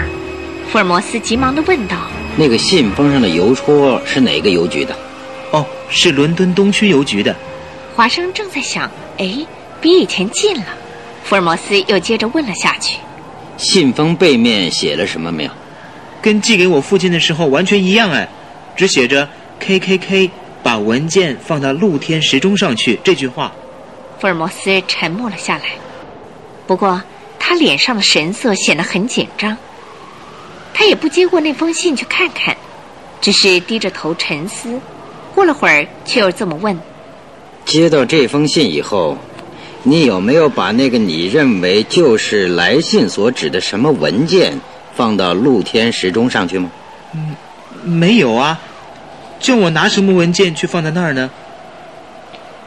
[0.71, 1.97] 福尔摩斯急忙地问道
[2.37, 4.95] ：“那个信封上的邮戳是哪个邮局的
[5.53, 7.35] ？”“哦，是伦敦东区邮局的。”
[7.97, 9.47] 华生正在想：“哎，
[9.81, 10.67] 比以前近了。”
[11.25, 12.99] 福尔摩斯又接着问了下去
[13.57, 15.51] ：“信封背面写了什么没有
[16.21, 18.29] ？”“跟寄给我父亲的时候完全一样哎，
[18.77, 19.27] 只写着
[19.61, 20.31] ‘K K K’，
[20.63, 23.51] 把文件放到露天时钟上去。”这句话。
[24.19, 25.65] 福尔摩斯沉默了下来，
[26.67, 27.01] 不过
[27.47, 29.55] 他脸上的神色显得很紧张。
[30.73, 32.57] 他也不接过那封信去看看，
[33.21, 34.81] 只是低着头沉思。
[35.35, 36.75] 过了会儿，却又这么问
[37.67, 39.19] ：“接到这封信以后，
[39.83, 44.59] 你有没有把那个你认为就是来信所指的什么文件
[44.95, 46.71] 放到露天时钟上去吗
[47.13, 47.37] ？”“嗯，
[47.85, 48.59] 没有啊。
[49.39, 51.31] 叫我拿什么文件去放在那儿呢？”“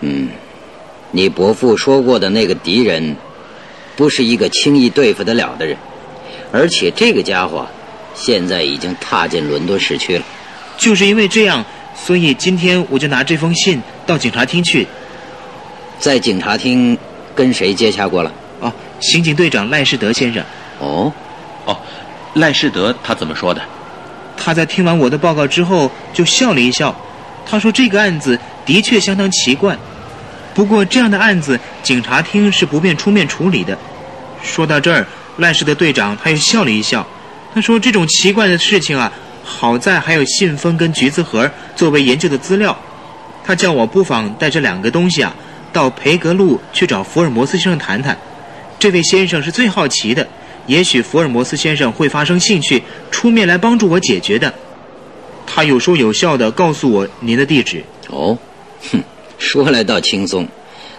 [0.02, 0.30] 嗯。”
[1.10, 3.16] 你伯父说过的那个敌人，
[3.98, 5.76] 不是一个轻易对付得了的人，
[6.54, 7.68] 而且这个家伙
[8.16, 10.24] 现在已经踏进伦敦市区了。
[10.78, 14.88] 就是因为这样，所以今天我就拿这封信到警察厅去。
[16.00, 16.96] 在警察厅
[17.34, 18.32] 跟谁接洽过了？
[18.60, 20.44] 哦，刑警队长赖世德先生。
[20.80, 21.12] 哦，
[21.66, 21.76] 哦，
[22.36, 23.62] 赖世德他怎么说的？
[24.38, 26.96] 他在听完我的报告之后就笑了一笑，
[27.44, 29.76] 他说这个案子的确相当奇怪。
[30.58, 33.78] 不过这样的案子，警察厅是不便出面处理的。
[34.42, 35.06] 说到这儿，
[35.38, 37.06] 赖氏的队长他又笑了一笑，
[37.54, 42.76] 他说：“这种奇怪的事情啊，好在还有信封跟橘子盒作为研究的资料。”
[43.46, 45.32] 他叫我不妨带这两个东西啊，
[45.72, 48.18] 到培格路去找福尔摩斯先生谈谈。
[48.80, 50.28] 这位先生是最好奇的，
[50.66, 54.52] 也许福尔摩斯先生会发生兴趣，出面来帮助我解决的。
[55.46, 57.84] 他有说有笑的告诉我您的地址。
[58.10, 58.36] 哦，
[58.92, 59.04] 哼。
[59.38, 60.48] 说来倒轻松，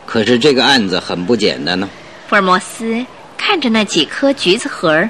[0.07, 1.89] 可是这个案子很不简单呢。
[2.29, 3.05] 福尔摩斯
[3.37, 5.09] 看着那几颗橘子核，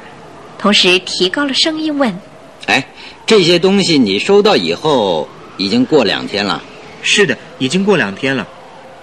[0.58, 2.16] 同时提高了声音问
[2.66, 2.86] ：“哎，
[3.26, 6.62] 这些东西你收到以后已经过两天了
[7.02, 8.46] ？”“是的，已经过两天了。”“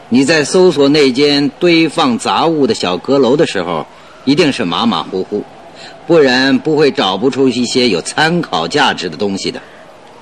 [0.10, 3.86] 你在搜索那间堆放杂物的小阁楼的时候，
[4.24, 5.44] 一定是马马虎虎，
[6.08, 9.62] 不然不会找不出一些有参考价值的东西的。”“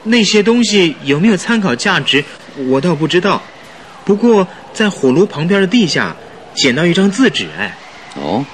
[0.04, 2.24] 那些东西有没有参考价值，
[2.68, 3.42] 我倒不知道。”
[4.06, 6.16] 不过，在火炉旁边的地下，
[6.54, 7.74] 捡到一张字纸，哎，
[8.16, 8.46] 哦，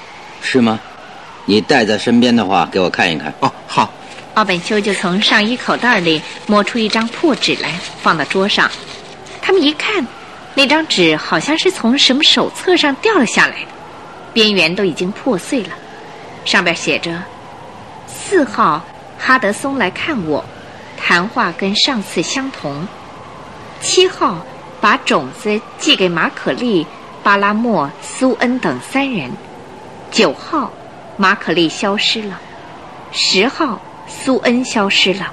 [0.42, 0.80] 是吗？
[1.46, 3.34] 你带在身边的话，给我看一看。
[3.40, 3.92] 哦，好。
[4.36, 8.70] 奥本修就从上衣口袋里摸出一张破纸来，放到桌上。
[9.42, 10.06] 他们一看，
[10.54, 13.68] 那张纸好像是从什么手册上掉了下来的，
[14.32, 15.70] 边缘都已经破碎了。
[16.46, 17.22] 上边写着
[18.08, 18.86] ：“四号
[19.18, 20.46] 哈德松来看我，
[20.96, 22.88] 谈话跟上次相同。
[23.82, 24.46] 七号。”
[24.82, 26.86] 把种子寄给马可利、
[27.22, 29.30] 巴拉莫、苏恩等三人。
[30.12, 30.72] 九号，
[31.18, 32.36] 马可利消失了；
[33.12, 35.26] 十号，苏恩消失了；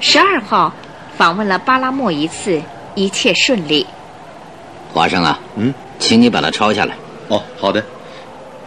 [0.00, 0.72] 十二号，
[1.16, 2.60] 访问了巴拉莫一次，
[2.94, 3.86] 一切顺利。
[4.92, 6.94] 华生啊，嗯，请你把它抄下来。
[7.28, 7.82] 哦，好的。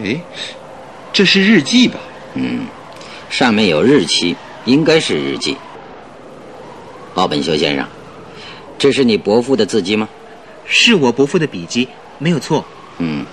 [0.03, 0.19] 哎，
[1.13, 1.99] 这是日记吧？
[2.33, 2.65] 嗯，
[3.29, 5.55] 上面有日期，应该是日记。
[7.13, 7.85] 奥本修先生。
[8.77, 10.07] 这是你伯父的字迹吗？
[10.67, 12.65] 是我伯父的笔迹，没有错。
[12.97, 13.23] 嗯，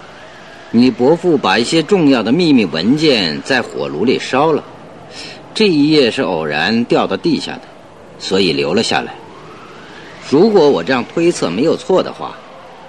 [0.70, 4.62] 你伯父把一些重要的秘密文件在火炉里烧了，
[5.54, 7.62] 这一页是偶然掉到地下的，
[8.18, 9.14] 所以留了下来。
[10.28, 12.36] 如果我这样推测没有错的话，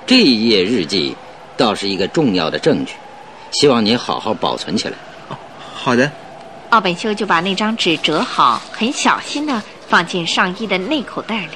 [0.06, 1.16] 这一页日记
[1.56, 2.94] 倒是一个重要的证据，
[3.52, 4.98] 希望你好好保存起来。
[5.30, 5.38] 哦，
[5.74, 6.12] 好的。
[6.70, 11.50] 奥本修就把那张纸折好，很小心的放进上衣的内口袋里。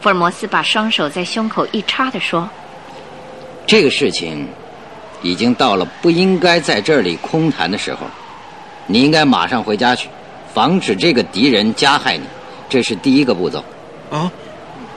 [0.00, 2.48] 福尔摩斯把双手在胸口一插的说
[3.66, 4.46] ：“这个事情
[5.22, 8.06] 已经到了不应该在这里空谈的时候，
[8.86, 10.08] 你应该马上回家去，
[10.54, 12.24] 防止这个敌人加害你，
[12.68, 13.64] 这是第一个步骤。
[14.10, 14.30] ”“啊，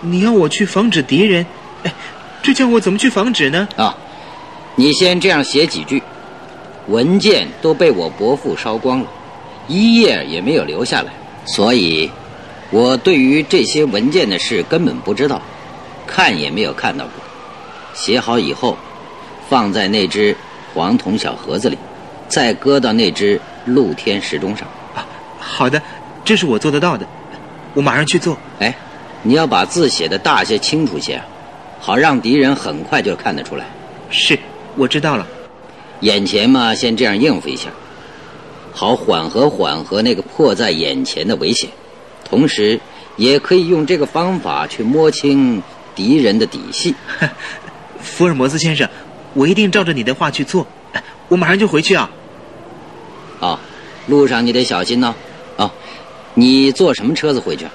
[0.01, 1.43] 你要我去防止敌人？
[1.83, 1.93] 哎，
[2.43, 3.97] 这叫我怎么去防止呢？”“啊，
[4.75, 6.03] 你先这样写几句。
[6.87, 9.07] 文件都被我伯父烧光了，
[9.67, 11.11] 一页也没有留下来，
[11.45, 12.11] 所以。”
[12.71, 15.41] 我对于这些文件的事根本不知道，
[16.05, 17.13] 看也没有看到过。
[17.93, 18.77] 写好以后，
[19.49, 20.35] 放在那只
[20.73, 21.77] 黄铜小盒子里，
[22.27, 24.67] 再搁到那只露天时钟上。
[24.95, 25.05] 啊，
[25.39, 25.81] 好的，
[26.23, 27.05] 这是我做得到的，
[27.73, 28.37] 我马上去做。
[28.59, 28.75] 哎，
[29.23, 31.19] 你要把字写的大些、清楚些，
[31.79, 33.65] 好让敌人很快就看得出来。
[34.11, 34.37] 是，
[34.75, 35.25] 我知道了。
[36.01, 37.69] 眼前嘛，先这样应付一下，
[38.71, 41.67] 好缓和缓和那个迫在眼前的危险。
[42.23, 42.79] 同时，
[43.17, 45.61] 也可以用这个方法去摸清
[45.95, 46.95] 敌人的底细。
[48.01, 48.87] 福尔摩斯先生，
[49.33, 50.65] 我一定照着你的话去做。
[51.27, 52.09] 我马上就回去啊。
[53.39, 53.59] 啊，
[54.07, 55.15] 路上你得小心呢。
[55.57, 55.71] 啊，
[56.33, 57.65] 你坐什么车子回去？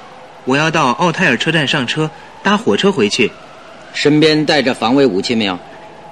[0.45, 2.11] 我要到奥泰尔车站上车，
[2.42, 3.30] 搭火车回去。
[3.92, 5.59] 身边带着防卫武器没有？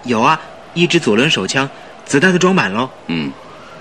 [0.05, 0.41] 有啊，
[0.75, 1.69] 一支左轮手枪，
[2.05, 2.91] 子弹都装满了。
[3.09, 3.33] 嗯，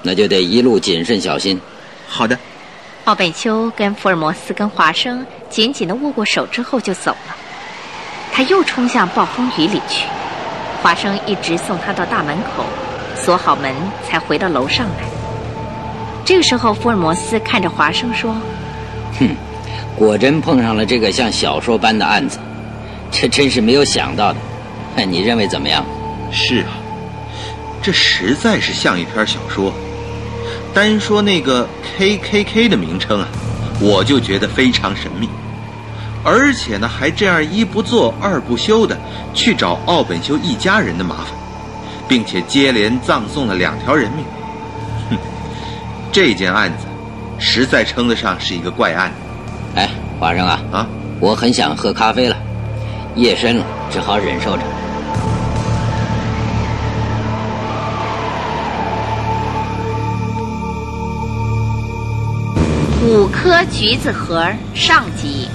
[0.02, 1.60] 那就得一路谨慎小心。
[2.08, 2.38] 好的。
[3.06, 7.36] 奥本秋跟福尔摩斯跟华生紧紧的握过手之后就走了，
[8.32, 10.06] 他又冲向暴风雨里去。
[10.84, 12.64] 华生一直送他到大门口，
[13.16, 13.74] 锁好门
[14.08, 15.04] 才回到楼上来。
[16.24, 18.36] 这个时候，福尔摩斯看着华生说
[19.20, 19.36] ：“哼，
[19.98, 22.38] 果真碰上了这个像小说般的案子，
[23.12, 24.40] 这真是没有想到的。
[25.06, 25.84] 你认为怎么样
[26.32, 26.78] ？”“是啊，
[27.82, 29.74] 这实在是像一篇小说。”
[30.74, 31.68] 单说那个
[31.98, 33.28] K K K 的名称啊，
[33.80, 35.28] 我就觉得非常神秘，
[36.24, 38.98] 而且呢，还这样一不做二不休的
[39.34, 41.28] 去找奥本修一家人的麻烦，
[42.08, 44.26] 并且接连葬送了两条人命。
[45.10, 45.18] 哼，
[46.12, 46.86] 这件案子
[47.38, 49.12] 实在称得上是一个怪案。
[49.76, 50.88] 哎，华生啊，啊，
[51.20, 52.38] 我很想喝咖啡了，
[53.16, 54.64] 夜深了，只好忍受着。
[63.12, 65.46] 五颗橘子核上集，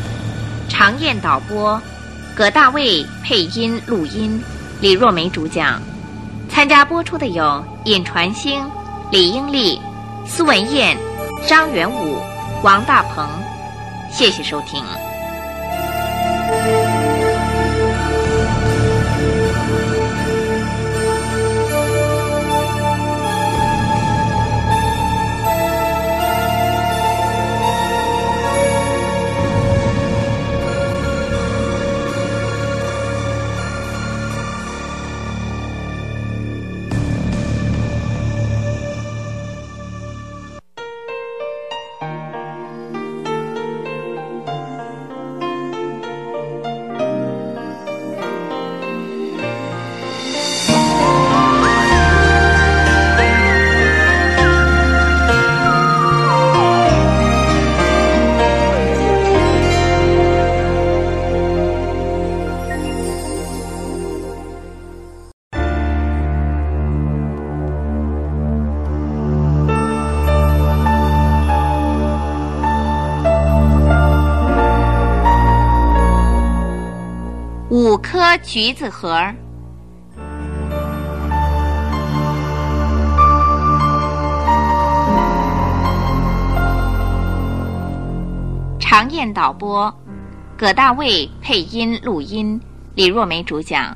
[0.68, 1.80] 常燕导播，
[2.34, 4.38] 葛大卫配音录音，
[4.82, 5.80] 李若梅主讲。
[6.50, 8.62] 参加播出的有尹传星、
[9.10, 9.80] 李英丽、
[10.26, 10.98] 苏文燕、
[11.48, 12.18] 张元武、
[12.62, 13.26] 王大鹏。
[14.12, 14.84] 谢谢收听。
[78.56, 79.20] 橘子核，
[88.80, 89.94] 常燕导播，
[90.56, 92.58] 葛大卫配音录音，
[92.94, 93.94] 李若梅主讲。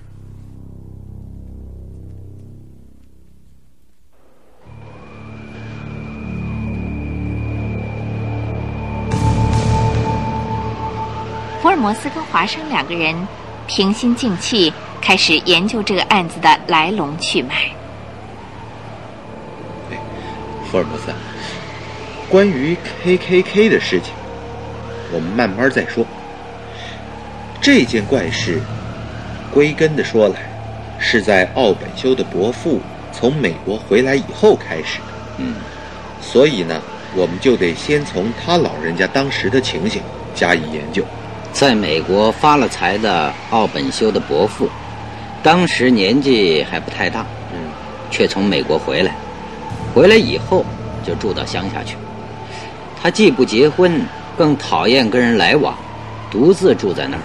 [11.62, 13.16] 福尔摩斯跟华生两个人。
[13.70, 17.54] 平心静气，开始研究这个案子的来龙去脉。
[20.68, 21.12] 福尔摩斯，
[22.28, 24.12] 关于 K K K 的事情，
[25.12, 26.04] 我们慢慢再说。
[27.60, 28.60] 这件怪事，
[29.54, 30.50] 归根的说来，
[30.98, 32.80] 是在奥本修的伯父
[33.12, 35.14] 从美国回来以后开始的。
[35.38, 35.54] 嗯，
[36.20, 36.82] 所以呢，
[37.14, 40.02] 我们就得先从他老人家当时的情形
[40.34, 41.04] 加以研究。
[41.60, 44.66] 在美国发了财的奥本修的伯父，
[45.42, 47.20] 当时年纪还不太大，
[47.52, 47.58] 嗯，
[48.10, 49.14] 却从美国回来。
[49.94, 50.64] 回来以后
[51.06, 51.96] 就住到乡下去。
[53.02, 54.00] 他既不结婚，
[54.38, 55.76] 更讨厌跟人来往，
[56.30, 57.22] 独自住在那儿，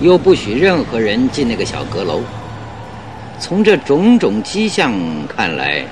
[0.00, 2.22] 又不许任何人进那个小阁楼。
[3.40, 4.94] 从这种种迹象
[5.26, 5.84] 看来，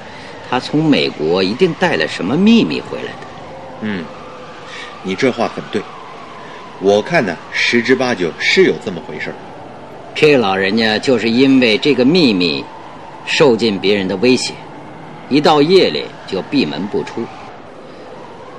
[0.48, 3.26] 他从美国一定带了什么秘密回来的。
[3.80, 4.04] 嗯，
[5.02, 5.82] 你这话很对。
[6.80, 9.34] 我看呢，十之八九是有这么回事儿。
[10.14, 12.62] 这老人家就是因为这个秘密，
[13.24, 14.52] 受尽别人的威胁，
[15.30, 17.24] 一到夜里就闭门不出。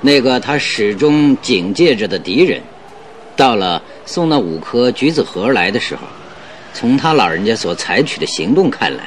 [0.00, 2.60] 那个他始终警戒着的敌人，
[3.36, 6.02] 到了送那五颗橘子核来的时候，
[6.74, 9.04] 从他老人家所采取的行动看来，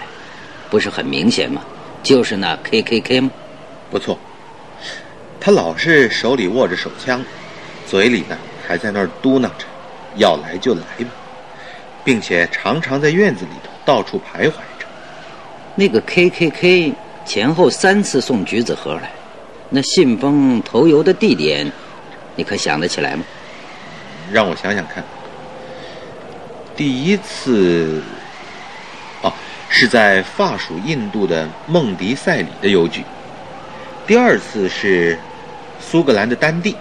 [0.70, 1.62] 不是很明显吗？
[2.02, 3.30] 就是那 K K K 吗？
[3.90, 4.18] 不错，
[5.40, 7.22] 他老是手里握着手枪，
[7.86, 8.38] 嘴里呢。
[8.72, 9.66] 还在那儿嘟囔着
[10.16, 11.10] ：“要来就来吧，
[12.06, 14.86] 并且常常在院子里头到处徘徊着。”
[15.76, 16.94] 那个 K K K
[17.26, 19.12] 前后三次送橘子盒来，
[19.70, 21.70] 那信封投邮的地点，
[22.38, 23.26] 你可想得起来吗？
[24.32, 25.04] 让我想想看。
[26.74, 28.02] 第一次，
[29.22, 29.34] 哦，
[29.68, 33.02] 是在法属印度的孟迪塞里的邮局；
[34.08, 35.20] 第二次是
[35.82, 36.78] 苏格兰的丹地，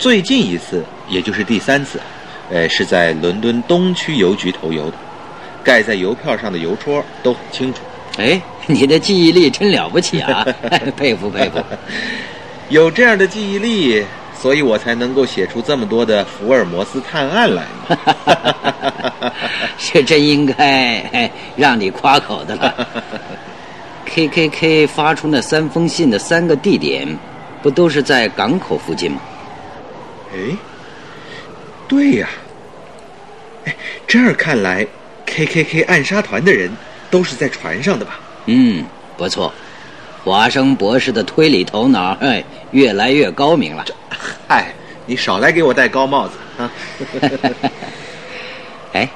[0.00, 2.00] 最近一次也就是第三次，
[2.50, 4.96] 呃，是在伦敦东区邮局投邮的，
[5.62, 7.80] 盖在邮票上的邮戳都很清楚。
[8.16, 10.42] 哎，你的记忆力真了不起啊，
[10.96, 11.62] 佩 服佩服。
[12.70, 14.02] 有这样的记忆力，
[14.34, 17.98] 所以我才能够写出这么多的福尔摩斯探案来嘛。
[19.76, 22.88] 这真应该让你夸口的了。
[24.06, 27.06] K K K 发出那三封信的三个地点，
[27.60, 29.20] 不都是在港口附近吗？
[30.32, 30.56] 哎，
[31.88, 32.28] 对呀。
[33.64, 33.76] 哎，
[34.06, 34.86] 这样看来
[35.26, 36.70] ，K K K 暗杀团的人
[37.10, 38.18] 都是在船上的吧？
[38.46, 38.84] 嗯，
[39.16, 39.52] 不错。
[40.24, 43.84] 华生博士的推理头脑，哎，越来越高明了。
[44.46, 44.72] 嗨，
[45.06, 46.70] 你少来给我戴高帽子啊！
[48.92, 49.08] 哎，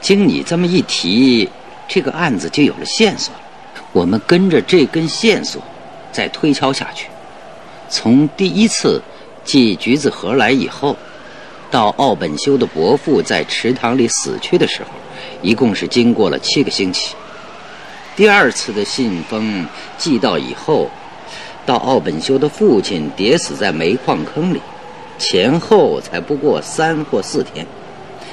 [0.00, 1.48] 经你这么一提，
[1.86, 3.34] 这个案子就有了线索。
[3.92, 5.62] 我们跟着这根线索，
[6.12, 7.08] 再推敲下去，
[7.88, 9.02] 从第一次
[9.48, 10.94] 寄橘子盒来以后，
[11.70, 14.90] 到奥本修的伯父在池塘里死去的时候，
[15.40, 17.14] 一共是经过了七个星期。
[18.14, 20.90] 第二次的信封寄到以后，
[21.64, 24.60] 到奥本修的父亲跌死在煤矿坑里，
[25.18, 27.66] 前后才不过三或四天。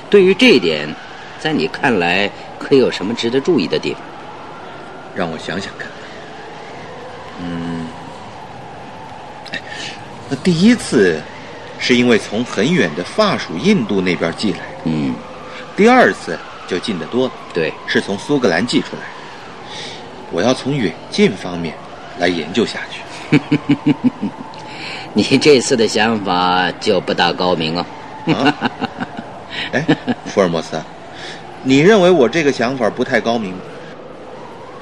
[0.09, 0.93] 对于这一点，
[1.39, 4.01] 在你看来，可有什么值得注意的地方？
[5.16, 5.88] 让我想想看，
[7.41, 7.74] 嗯，
[10.30, 11.21] 那第一次
[11.78, 15.13] 是因为从很远的法属印度那边寄来的，嗯，
[15.76, 19.07] 第二次就近得多了，对，是从苏格兰寄出来的。
[20.32, 21.76] 我要从远近方面
[22.17, 23.39] 来研究下去。
[25.13, 27.86] 你这次的想法就不大高明哦。
[29.71, 29.86] 哎，
[30.26, 30.82] 福尔摩斯，
[31.63, 33.53] 你认为我这个想法不太高明？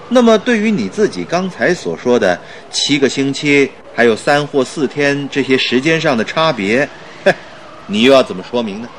[0.10, 2.40] 那么，对于你自己刚才所说的
[2.72, 6.88] 七个星期，还有三或四天这些时间上的差别，
[7.88, 8.90] 你又要怎么说明呢？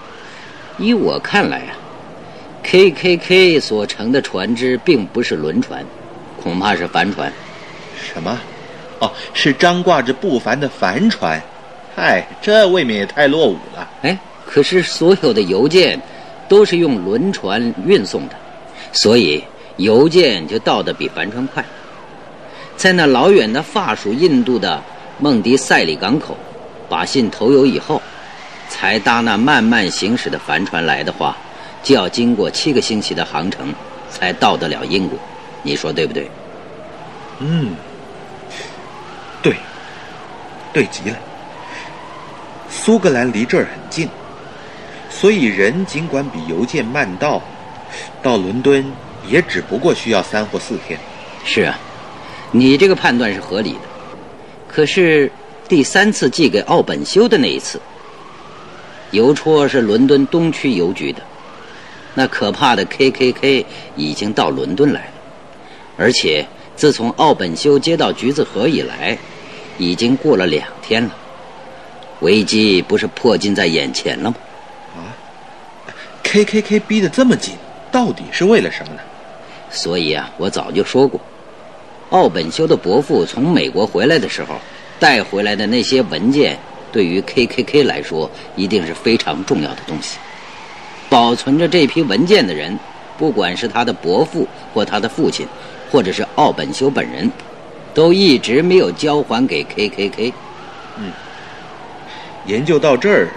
[0.78, 1.76] 依我看来啊
[2.62, 5.84] ，K K K 所乘的船只并不是轮船，
[6.42, 7.32] 恐怕是帆船。
[8.00, 8.40] 什么？
[9.00, 11.40] 哦，是张挂着不凡的帆船。
[11.96, 13.88] 嗨，这未免也太落伍了。
[14.02, 16.00] 哎，可是所有的邮件
[16.48, 18.36] 都是用轮船运送的，
[18.92, 19.42] 所以。
[19.78, 21.64] 邮件就到的比帆船快，
[22.76, 24.82] 在那老远的法属印度的
[25.18, 26.36] 孟迪塞里港口，
[26.88, 28.02] 把信投邮以后，
[28.68, 31.36] 才搭那慢慢行驶的帆船来的话，
[31.82, 33.72] 就要经过七个星期的航程，
[34.10, 35.18] 才到得了英国。
[35.62, 36.30] 你说对不对？
[37.38, 37.74] 嗯，
[39.42, 39.56] 对，
[40.72, 41.16] 对极了。
[42.68, 44.08] 苏格兰离这儿很近，
[45.08, 47.40] 所以人尽管比邮件慢到，
[48.22, 48.84] 到伦敦。
[49.26, 51.00] 也只不过需要三或四天。
[51.46, 51.78] 是啊，
[52.56, 53.80] 你这个判断是合理的。
[54.68, 55.28] 可是
[55.68, 57.80] 第三次寄给奥本修的那一次，
[59.10, 61.20] 邮戳是伦敦东区邮局的，
[62.14, 65.12] 那可怕的 K K K 已经到伦敦来了，
[65.96, 66.46] 而且
[66.76, 69.18] 自从奥本修接到橘子盒以来，
[69.76, 71.10] 已经过了两天了。
[72.20, 74.36] 危机不是迫近在眼前了吗？
[74.94, 75.10] 啊
[76.22, 77.54] ，K K K 逼得这么紧，
[77.90, 79.00] 到底是为了什么呢？
[79.70, 81.20] 所以啊，我早就说过，
[82.14, 84.54] 奥本修的伯父从美国回来的时候，
[85.00, 86.56] 带回来的那些文件，
[86.92, 90.16] 对于 K K K 来说，一定是非常重要的东西。
[91.10, 92.78] 保存着这批文件的人，
[93.18, 95.44] 不管是他的伯父或他的父亲，
[95.90, 97.28] 或者是奥本修本人，
[97.92, 100.32] 都一直没有交还给 K K K。
[100.98, 101.10] 嗯，
[102.46, 103.28] 研究到这儿，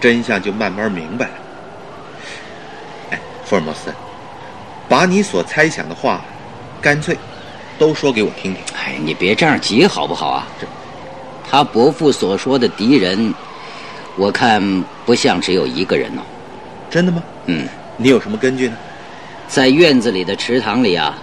[0.00, 1.32] 真相就慢慢明白了。
[3.10, 3.92] 哎，福尔摩斯。
[4.88, 6.22] 把你所猜想的话，
[6.80, 7.14] 干脆
[7.82, 8.62] 都说给我听听。
[8.76, 10.46] 哎，你别这样急好不好啊？
[10.60, 10.64] 这，
[11.50, 13.34] 他伯父所说的敌人，
[14.14, 16.22] 我看不像只有一个人哦。
[16.88, 17.20] 真的吗？
[17.46, 17.66] 嗯。
[17.96, 18.76] 你有什么根据呢？
[19.48, 21.18] 在院子里的池塘里啊，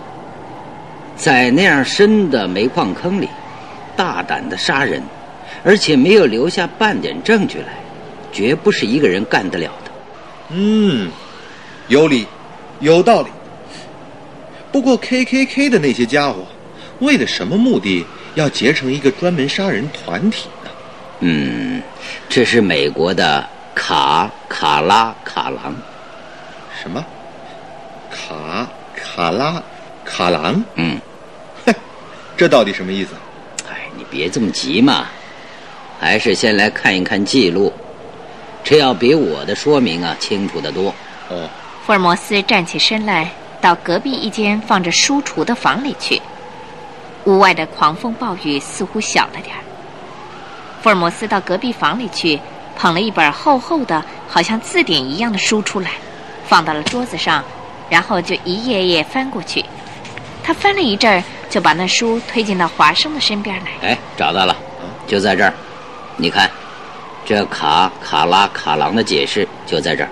[1.15, 3.29] 在那样深的煤矿坑里，
[3.95, 5.01] 大胆的杀人，
[5.63, 7.73] 而且没有留下半点证据来，
[8.33, 9.91] 绝不是一个人干得了的。
[10.49, 11.09] 嗯，
[11.87, 12.27] 有理，
[12.81, 13.29] 有道理。
[14.71, 16.45] 不过，K K K 的那些家伙，
[16.99, 18.05] 为了什么目的
[18.35, 20.69] 要结成一个专门杀人团体呢？
[21.21, 21.81] 嗯，
[22.29, 25.75] 这是美国的卡卡拉卡郎。
[26.81, 27.03] 什么？
[28.11, 29.61] 卡卡拉
[30.05, 30.63] 卡郎？
[30.75, 30.99] 嗯，
[31.65, 31.73] 哼，
[32.37, 33.11] 这到底什么意思？
[33.69, 35.07] 哎，你别这么急嘛，
[35.99, 37.73] 还是先来看一看记录，
[38.63, 40.93] 这要比我的说明啊清楚得多。
[41.29, 41.49] 哦，
[41.85, 43.31] 福尔摩斯站起身来。
[43.61, 46.21] 到隔壁一间放着书橱的房里去，
[47.25, 49.61] 屋外的狂风暴雨似乎小了点儿。
[50.81, 52.39] 福尔摩斯到隔壁房里去，
[52.77, 55.91] 捧了一本厚厚的、好像字典一样的书出来，
[56.47, 57.43] 放到了桌子上，
[57.89, 59.63] 然后就一页页翻过去。
[60.41, 63.89] 他翻了一阵儿，就把那书推进到华生的身边来。
[63.89, 64.55] 哎，找到了，
[65.05, 65.53] 就在这儿。
[66.15, 66.49] 你看，
[67.25, 70.09] 这卡卡拉卡郎的解释就在这儿。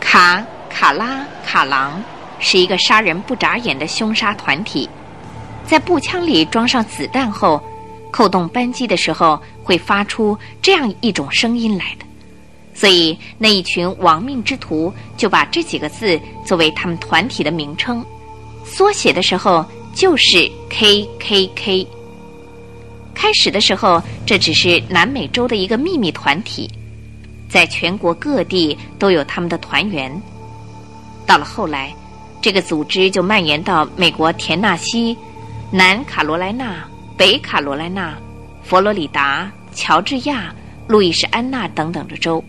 [0.00, 2.02] 卡卡拉卡郎
[2.42, 4.86] 是一个杀人不眨眼的凶杀团体，
[5.64, 7.62] 在步枪里装上子弹后，
[8.10, 12.04] 扣动扳机的时候会发出这样一种声音来的，
[12.74, 18.04] 所以那一群亡命之徒就把这几个字作为他们团体的名称，
[18.64, 19.64] 缩写的时候
[19.94, 21.86] 就是 K K K。
[23.14, 26.68] 开始的时候，这只是南美洲的一个秘密团体。
[27.48, 30.10] 在全国各地都有他们的团员。
[31.26, 31.94] 到了后来，
[32.42, 35.16] 这个组织就蔓延到美国田纳西、
[35.70, 36.84] 南卡罗来纳、
[37.16, 38.18] 北卡罗来纳、
[38.64, 40.52] 佛罗里达、乔治亚、
[40.88, 42.44] 路易斯安那等等的州，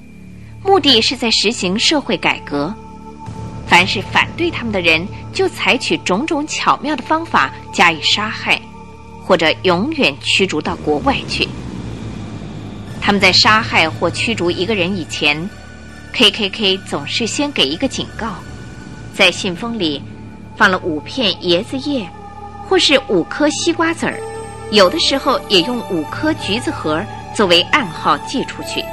[0.63, 2.73] 目的是在实行社会改革。
[3.67, 8.59] 凡是反对他们的人，就采取种种巧妙的方法加以杀害，
[9.23, 11.47] 或者永远驱逐到国外去。
[12.99, 15.49] 他们在杀害或驱逐一个人以前
[16.13, 18.35] ，K.K.K 总是先给一个警告，
[19.15, 20.01] 在信封里
[20.55, 22.07] 放了五片椰子叶，
[22.67, 24.19] 或是五颗西瓜籽儿，
[24.71, 27.03] 有的时候也用五颗橘子核
[27.35, 28.83] 作为暗号寄出去。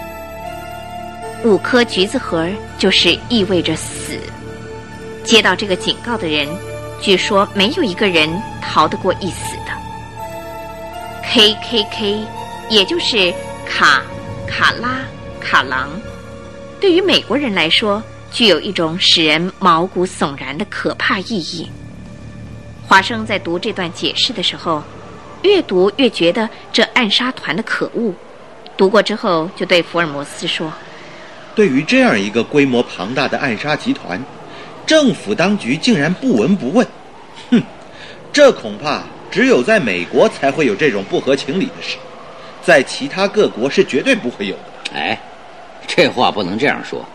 [1.43, 2.49] 五颗橘子核
[2.79, 4.18] 就是意味着死。
[5.25, 6.47] 接到这个警告的人，
[7.01, 9.73] 据说没有一个人逃得过一死的。
[11.25, 12.25] K.K.K
[12.68, 13.33] 也就是。
[13.73, 14.03] 卡
[14.49, 14.99] 卡拉
[15.41, 15.89] 卡郎，
[16.81, 21.68] 对于美国人来说，具有一种使人毛骨悚然的可怕意义。
[22.87, 24.83] 华生在读这段解释的时候，
[25.43, 28.12] 越读越觉得这暗杀团的可恶。
[28.76, 30.72] 读过之后，就对福尔摩斯说
[31.55, 34.20] ：“对于这样一个规模庞大的暗杀集团，
[34.87, 36.87] 政府当局竟然不闻不问，
[37.51, 37.62] 哼，
[38.33, 41.97] 这恐怕只有在美国才会有这种不合情理的事。”
[42.62, 44.95] 在其他各国是绝对不会有的。
[44.95, 45.18] 哎，
[45.87, 47.07] 这话不能这样说。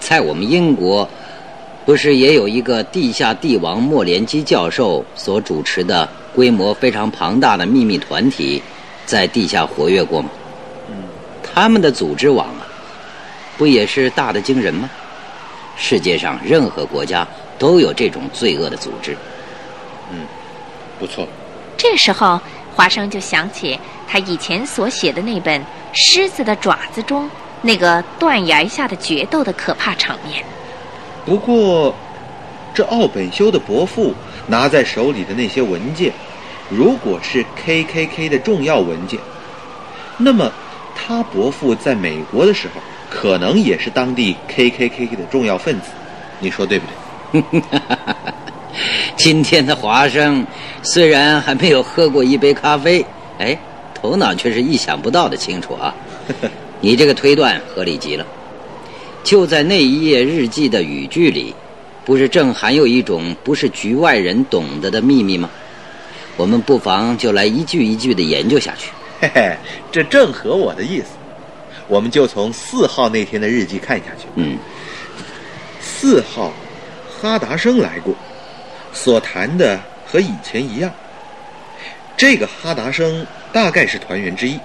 [0.00, 1.08] 在我们英国，
[1.84, 8.62] 不是也有一个地下帝王莫连基教授所主持的规模非常庞大的秘密团体，
[9.06, 10.28] 在地下活跃过吗？
[10.90, 10.96] 嗯，
[11.42, 12.66] 他们的组织网啊，
[13.56, 14.88] 不也是大的惊人吗？
[15.76, 17.26] 世界上任何国家
[17.58, 19.16] 都有这种罪恶的组织。
[20.10, 20.20] 嗯，
[20.98, 21.26] 不错。
[21.76, 22.40] 这时候。
[22.78, 23.76] 华生就想起
[24.06, 25.60] 他以前所写的那本
[25.92, 27.28] 《狮子的爪子》中
[27.62, 30.44] 那个断崖下的决斗的可怕场面。
[31.24, 31.94] 不过，
[32.72, 34.14] 这奥本修的伯父
[34.46, 36.12] 拿在手里的那些文件，
[36.70, 39.18] 如果是 K.K.K 的重要文件，
[40.16, 40.50] 那么
[40.94, 42.80] 他伯父在美国的时候，
[43.10, 45.90] 可能也是当地 K.K.K 的重要分子。
[46.40, 46.86] 你说对不
[47.32, 47.62] 对？
[49.16, 50.46] 今天的华生
[50.82, 53.04] 虽然还没有喝过一杯咖啡，
[53.38, 53.58] 哎，
[53.92, 55.92] 头脑却是意想不到的清楚啊！
[56.80, 58.26] 你这个推断合理极了。
[59.24, 61.54] 就在那一页日记的语句里，
[62.04, 65.50] 不是正含有一种不是局外人懂得的秘密吗？
[66.36, 68.90] 我们不妨就来一句一句的研究下去。
[69.20, 69.56] 嘿嘿，
[69.90, 71.06] 这正合我的意思。
[71.88, 74.28] 我们就从四号那天的日记看下去。
[74.36, 74.56] 嗯，
[75.80, 76.52] 四号，
[77.10, 78.14] 哈达生来过。
[78.92, 80.90] 所谈的和以前一样。
[82.16, 84.58] 这个哈达生大概是团员之一，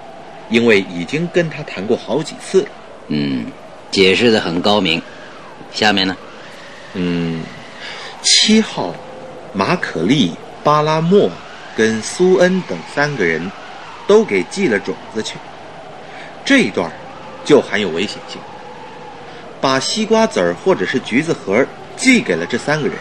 [0.54, 2.64] 因为已经跟他谈过好几次。
[3.08, 3.48] 嗯，
[3.90, 5.02] 解释的很高明。
[5.72, 6.16] 下面呢？
[6.94, 7.42] 嗯，
[8.22, 8.94] 七号，
[9.52, 11.28] 马可利、巴拉莫
[11.76, 13.52] 跟苏恩等三个人
[14.06, 15.38] 都给寄了种子去。
[16.46, 16.92] 这一段
[17.44, 18.40] 就含有危险性。
[19.60, 21.66] 把西瓜籽儿或者是橘子核
[21.98, 22.96] 寄给了这三个人。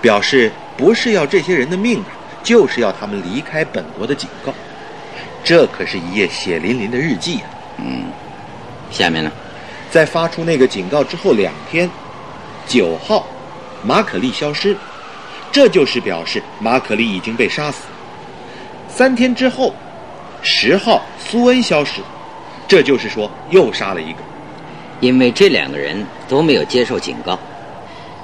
[0.00, 2.10] 表示不是要这些人的命啊，
[2.42, 4.52] 就是要他们离开本国的警告。
[5.44, 7.50] 这可是一页血淋淋的日记啊！
[7.78, 8.04] 嗯，
[8.90, 9.30] 下面呢，
[9.90, 11.90] 在发出那个警告之后两天，
[12.66, 13.26] 九号，
[13.82, 14.76] 马可利消失，
[15.50, 17.82] 这就是表示马可利已经被杀死。
[18.88, 19.74] 三天之后，
[20.42, 22.00] 十号，苏恩消失，
[22.68, 24.18] 这就是说又杀了一个，
[25.00, 27.38] 因为这两个人都没有接受警告。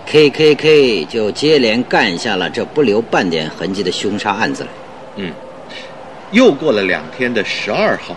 [0.06, 4.70] K.K.K 就接连干下了这不留半点痕迹的凶杀案子来。
[5.16, 5.30] 嗯，
[6.30, 8.16] 又过了两天的十二号，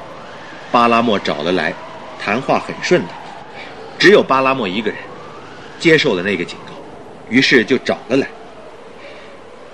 [0.71, 1.73] 巴拉莫找了来，
[2.19, 3.09] 谈话很顺的，
[3.97, 4.99] 只有巴拉莫一个人
[5.79, 6.73] 接受了那个警告，
[7.29, 8.27] 于是就找了来。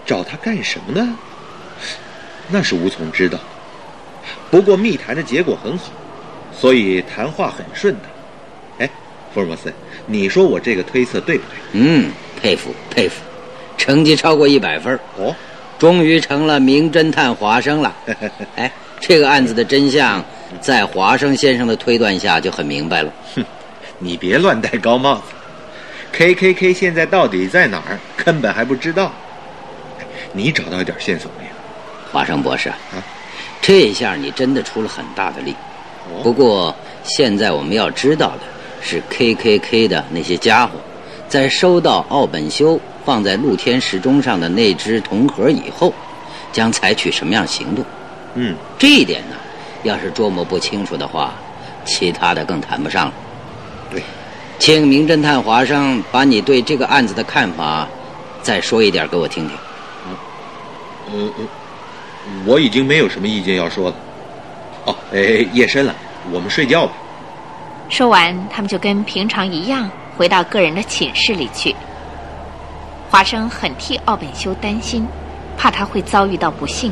[0.06, 1.16] 找他干什么呢？
[2.50, 3.38] 那是无从知道。
[4.50, 5.92] 不过密谈的结果很好，
[6.56, 8.02] 所以谈话很顺的。
[8.80, 8.90] 哎，
[9.34, 9.74] 福尔摩斯，
[10.06, 11.82] 你说我这个推测对不对？
[11.82, 12.12] 嗯，
[12.42, 13.22] 佩服佩服，
[13.78, 14.98] 成绩超过一百分。
[15.18, 15.36] 哦，
[15.78, 17.96] 终于成了名侦探华生了。
[18.56, 20.24] 哎，这个案子的真相，
[20.60, 23.12] 在华生先生的推断下就很明白了。
[23.36, 23.44] 哼，
[24.00, 25.22] 你别乱戴高帽子。
[26.12, 28.00] K K K 现在到底在哪儿？
[28.16, 29.12] 根本还不知道。
[30.34, 31.52] 你找到一点线索没有？
[32.12, 33.04] 华生博士，啊，
[33.62, 35.54] 这下你真的出了很大的力。
[36.24, 36.74] 不过
[37.04, 38.40] 现在我们要知道的
[38.82, 40.80] 是，K K K 的那些家伙，
[41.28, 45.94] 在收到奥本修放在露天时钟上的那只铜盒以后，
[46.52, 47.86] 将采取什么样行动？
[48.34, 49.36] 嗯，这一点呢，
[49.84, 51.34] 要是捉摸不清楚的话，
[51.86, 53.14] 其他的更谈不上了。
[53.90, 54.04] 对，
[54.60, 57.88] 请名侦探华生把你对这个案子的看法
[58.42, 59.58] 再说一点给我听听。
[61.14, 61.48] 呃呃，
[62.46, 63.96] 我已经没有什么意见要说了。
[64.84, 65.96] 哦，哎，夜深了，
[66.30, 66.92] 我们睡觉吧。
[67.88, 71.74] 说完，他们就跟平常一样回到个人的寝室里去。
[73.10, 75.08] 华生很替奥本修担心，
[75.58, 76.92] 怕他会遭遇到不幸，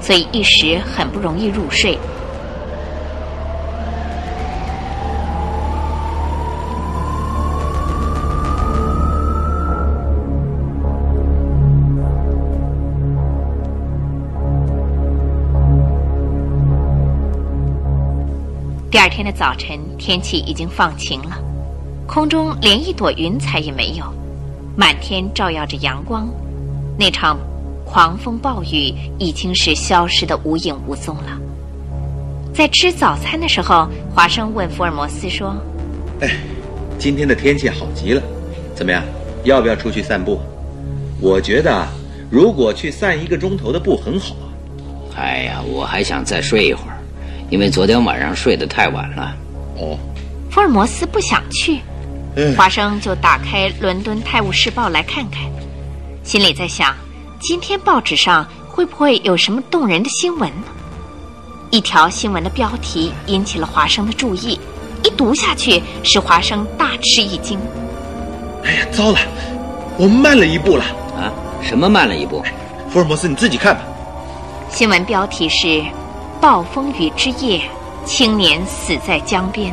[0.00, 1.98] 所以一时很不容易入睡。
[18.88, 21.38] 第二天的早晨，天气已经放晴了，
[22.06, 24.04] 空中连一朵云彩也没有，
[24.76, 26.28] 满天照耀着阳光。
[26.98, 27.38] 那场
[27.84, 31.40] 狂风暴雨已经是消失的无影无踪了。
[32.54, 35.54] 在吃早餐的时候，华生问福尔摩斯说
[36.20, 36.36] 哎，
[36.98, 38.22] 今天的天气好极了，
[38.74, 39.02] 怎么样？
[39.44, 40.40] 要不要出去散步？
[41.20, 41.88] 我觉得啊，
[42.30, 44.46] 如果去散一个钟头的步很好啊。
[45.16, 46.98] 哎呀，我还想再睡一会儿，
[47.48, 49.34] 因为昨天晚上睡得太晚了。
[49.78, 49.98] 哦
[50.50, 51.80] ，：“福尔摩斯不想去。”
[52.36, 55.40] 嗯，华生就打开《伦敦泰晤士报》来看看，
[56.22, 56.94] 心里在想：
[57.40, 60.66] 今天报纸上会不会有什么动人的新闻呢？
[61.70, 64.60] 一条新闻的标题引起了华生的注意，
[65.02, 67.58] 一读下去，使华生大吃一惊。
[68.64, 69.18] 哎呀，糟了，
[69.96, 70.84] 我们慢了一步了。
[71.16, 71.32] 啊，
[71.62, 72.44] 什么慢了一步？
[72.90, 73.82] 福尔摩斯，你自己看吧。
[74.68, 75.66] 新闻标题是
[76.38, 77.62] 《暴风雨之夜，
[78.04, 79.72] 青年死在江边》。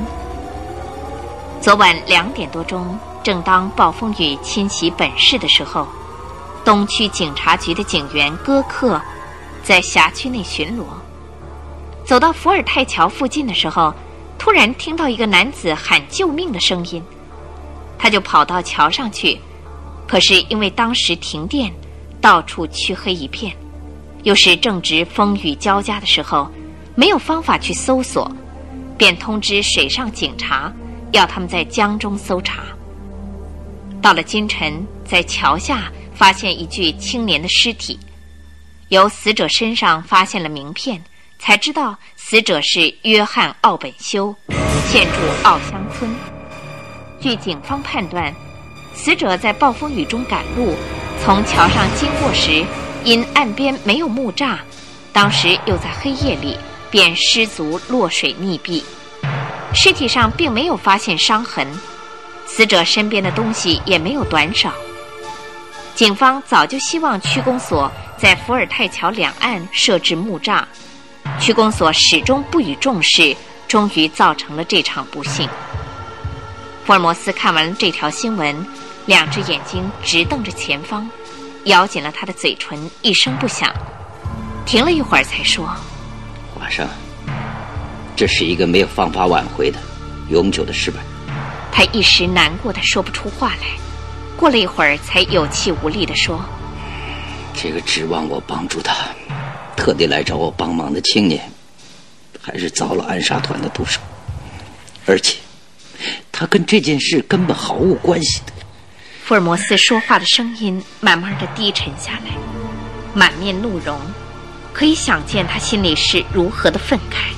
[1.64, 5.88] 昨晚两点多钟，正当暴风雨侵袭本市的时候，
[6.66, 9.02] 东区警察局的警员戈克
[9.64, 10.84] 在辖区内巡逻。
[12.04, 13.94] 走到伏尔泰桥附近的时候，
[14.38, 17.02] 突然听到一个男子喊救命的声音，
[17.98, 19.40] 他就跑到桥上去，
[20.06, 21.74] 可是因为当时停电，
[22.20, 23.56] 到处黢黑一片。
[24.24, 26.52] 又是正值风雨交加的时候，
[26.94, 28.30] 没有方法去搜索，
[28.98, 30.70] 便通知水上警察，
[31.14, 32.64] 要他们在江中搜查。
[34.02, 37.98] 到了今晨，在桥下发现一具青年的尸体，
[38.90, 41.02] 由死者身上发现了名片，
[41.40, 44.36] 才知道死者是约翰·奥本修，
[44.90, 46.14] 现住奥乡村。
[47.22, 48.36] 据警方判断，
[48.94, 50.76] 死者在暴风雨中赶路，
[51.24, 52.66] 从桥上经过时。
[53.06, 54.58] 因岸边没有木栅，
[55.12, 56.58] 当时又在黑夜里，
[56.90, 58.82] 便失足落水溺毙。
[59.74, 61.68] 尸体上并没有发现伤痕，
[62.46, 64.72] 死者身边的东西也没有短少。
[65.96, 70.64] 警方早就希望区公所在伏尔泰桥两岸设置木栅，
[71.40, 73.36] 区公所始终不予重视，
[73.68, 75.50] 终于造成了这场不幸。
[76.86, 78.66] 福尔摩斯看完了这条新闻，
[79.06, 81.10] 两只眼睛直瞪着前方。
[81.66, 83.74] 咬紧了他的嘴唇，一声不响，
[84.66, 85.66] 停了一会儿才说
[86.60, 86.86] 马上，
[88.16, 89.80] 这是一个没有方法挽回的
[90.30, 91.00] 永久的失败。
[91.72, 93.68] 他一时难过的说不出话来，
[94.38, 96.44] 过了一会儿才有气无力的说
[97.54, 98.96] 这个指望我帮助他，
[99.76, 101.42] 特地来找我帮忙的青年，
[102.42, 104.00] 还是遭了暗杀团的毒手，
[105.06, 105.38] 而且
[106.32, 108.54] 他跟这件事根本毫无关系的。
[109.24, 112.32] 福尔摩斯说话的声音慢慢的低沉下来，
[113.14, 114.00] 满面怒容，
[114.74, 117.34] 可以想见他心里是如何的愤慨。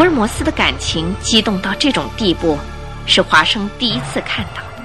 [0.00, 2.58] 福尔摩斯的感情激动到这种地步，
[3.04, 4.82] 是华生第一次看到的。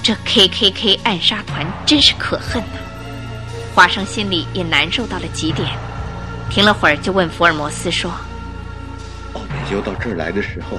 [0.00, 2.78] 这 K.K.K 暗杀团真是可恨呐、
[3.74, 5.68] 华生心里也难受到了极点，
[6.48, 8.12] 停了会儿就问福尔摩斯说
[9.32, 10.78] 奥本修到这儿来的时候，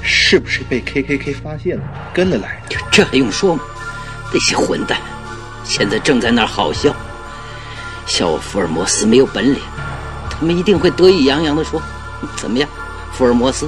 [0.00, 2.76] 是不是被 K K K 发现了，跟了来的？
[2.90, 3.62] 这还用说吗？
[4.32, 4.98] 那些混蛋，
[5.64, 6.96] 现在正在那儿好笑，
[8.06, 9.60] 笑我福尔摩斯没有本领，
[10.44, 11.80] 他们一定会得意洋洋地说
[12.36, 12.68] ：“怎么样，
[13.14, 13.66] 福尔摩斯，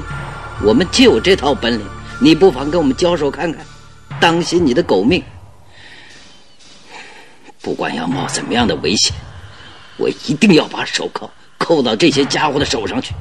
[0.62, 1.86] 我们就有这套本领，
[2.20, 3.64] 你不妨跟我们交手看看，
[4.20, 5.24] 当心你的狗命。
[7.62, 9.16] 不管要冒怎么样的危险，
[9.96, 13.14] 我一定要把手铐扣到这些家伙的手上去。”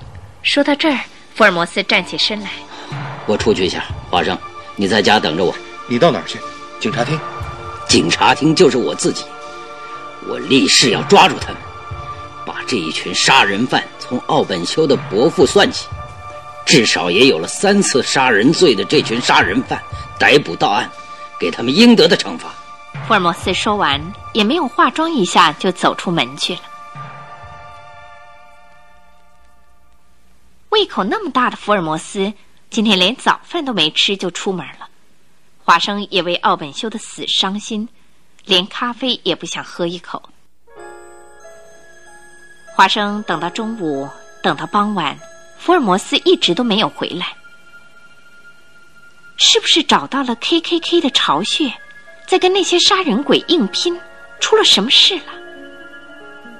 [0.44, 1.00] 说到这儿，
[1.34, 2.50] 福尔摩斯站起身来。
[3.26, 4.38] 我出去一下，华生，
[4.76, 5.56] 你在家等着我。
[5.88, 6.38] 你到哪儿去？
[6.78, 7.18] 警察厅。
[7.88, 9.24] 警察厅就是我自己。
[10.28, 11.65] 我立誓要抓住他们，把
[12.68, 15.88] 这一群杀人犯从奥本修的伯父算起，
[16.66, 19.82] 至少也有了三次杀人罪的这群杀人犯
[20.20, 20.90] 逮捕到案，
[21.40, 22.50] 给他们应得的惩罚。
[23.08, 24.02] 福尔摩斯说完，
[24.34, 26.62] 也没有化妆一下就走出门去了。
[30.70, 32.34] 胃口那么大的福尔摩斯，
[32.70, 34.90] 今天连早饭都没吃就出门了。
[35.64, 37.88] 华生也为奥本修的死伤心。
[38.46, 40.22] 连咖啡也不想喝一口。
[42.76, 44.06] 华生等到中午，
[44.44, 45.18] 等到傍晚，
[45.58, 47.28] 福尔摩斯一直都没有回来。
[49.38, 51.72] 是不是找到了 K K K 的巢穴，
[52.28, 53.98] 在跟那些杀人鬼硬拼？
[54.42, 55.32] 出了什么事了？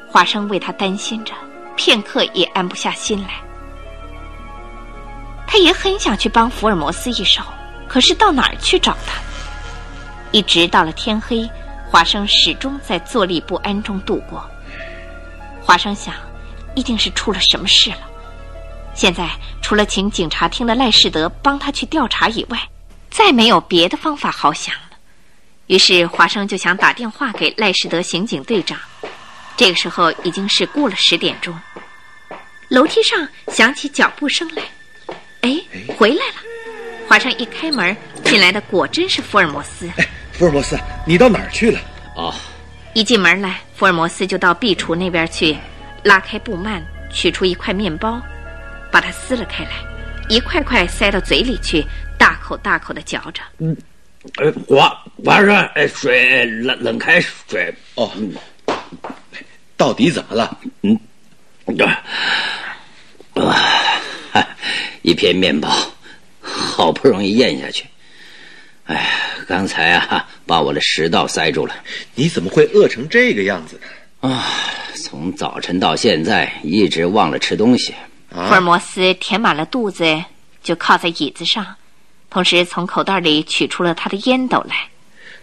[0.08, 1.34] 华生为他担心着，
[1.76, 3.34] 片刻也安不下心来。
[5.46, 7.44] 他也很想去帮福尔摩斯一手，
[7.90, 9.22] 可是到哪儿去找他？
[10.32, 11.46] 一直到了天黑。
[11.92, 14.50] 华生始终在坐立不安中度过。
[15.66, 16.14] 华生想，
[16.76, 17.98] 一定是出了什么事了。
[18.94, 19.28] 现在
[19.64, 22.60] 除了请警察厅的赖世德帮他去调查以外，
[23.10, 24.82] 再没有别的方法好想了。
[25.66, 28.78] 于是华生就想打电话给赖世德刑警队长。
[29.58, 31.60] 这个时候已经是过了十点钟，
[32.68, 34.62] 楼梯上响起脚步声来。
[35.42, 35.60] 哎，
[35.98, 36.36] 回来了！
[37.08, 39.90] 华生一开门，进来的果真是福尔摩斯。
[40.32, 41.80] 福尔摩斯，你到哪儿去了？
[42.16, 42.34] 哦，
[42.96, 45.54] 一进门来，福尔摩斯就到壁橱那边去，
[46.02, 46.82] 拉开布幔，
[47.12, 48.22] 取出一块面包，
[48.90, 49.72] 把它撕了开来，
[50.30, 51.84] 一块块塞到嘴里去，
[52.18, 53.44] 大口大口的嚼着。
[53.58, 53.76] 嗯，
[54.38, 54.88] 呃，华
[55.26, 57.76] 华生，哎，水，冷冷开水。
[57.96, 58.10] 哦，
[59.76, 60.58] 到底怎么了？
[60.84, 60.98] 嗯，
[64.32, 64.48] 啊，
[65.02, 65.70] 一片面包，
[66.40, 67.86] 好不容易咽下去。
[68.86, 69.02] 哎呀，
[69.48, 71.76] 刚才啊， 把我的食道塞住了。
[72.14, 73.80] 你怎么会饿成这个样子
[74.22, 74.30] 呢？
[74.30, 74.46] 啊，
[75.04, 77.94] 从早晨到现在一直忘了吃东西。
[78.30, 80.24] 福尔摩斯填满了肚子，
[80.62, 81.76] 就靠在椅子上，
[82.30, 84.88] 同时从口袋里取出了他的烟斗来。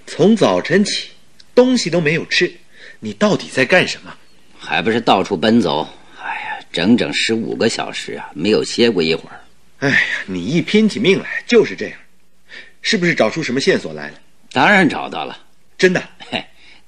[0.06, 1.08] 从早晨起，
[1.54, 2.52] 东西都没有吃，
[3.00, 4.14] 你到底在干什么？
[4.58, 5.88] 还不是到处奔走？
[6.20, 9.40] 哎呀，整整十五个小时啊，没有歇过一会儿。
[9.80, 11.98] 哎呀，你一拼起命来就是这样。
[12.82, 14.18] 是不是找出什么线索来了？
[14.50, 15.38] 当然找到了，
[15.78, 16.02] 真的。
[16.30, 16.44] 嘿，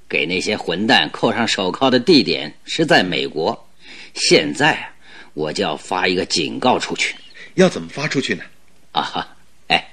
[0.09, 3.69] 给那些混蛋扣上手铐的地点是在美国。
[4.13, 4.91] 现在啊，
[5.33, 7.17] 我就要发一个警告出去。
[7.55, 8.45] 要怎么发出去呢？
[8.93, 9.29] 啊哈，
[9.69, 9.91] 哎，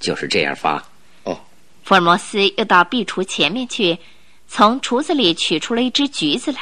[0.00, 0.82] 就是这样发。
[1.22, 1.38] 哦。
[1.84, 3.96] 福尔摩斯又到壁橱前面去，
[4.48, 6.58] 从橱子里取出了一只橘子来，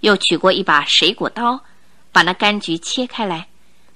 [0.00, 1.58] 又取过一把水果刀，
[2.12, 3.46] 把那柑橘切开来，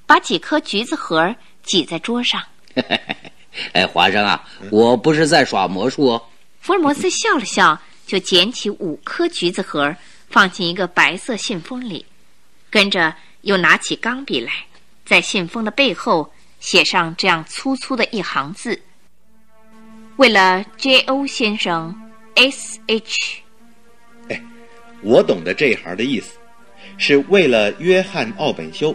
[0.06, 2.42] 把几颗橘子核挤在桌上。
[3.72, 6.22] 哎，华生啊，我不是在耍魔术哦。
[6.61, 9.94] 福尔摩斯笑了笑，就捡起五颗橘子核，
[10.30, 12.04] 放进一个白色信封里，
[12.70, 14.52] 跟着又拿起钢笔来，
[15.04, 18.80] 在信封的背后写上这样粗粗的一行字
[20.16, 21.26] ：“为了 J.O.
[21.26, 21.94] 先生
[22.34, 23.42] ，S.H.”
[24.28, 24.42] 哎，
[25.02, 26.36] 我懂得这一行的意思，
[26.98, 28.94] 是为了约翰·奥本修，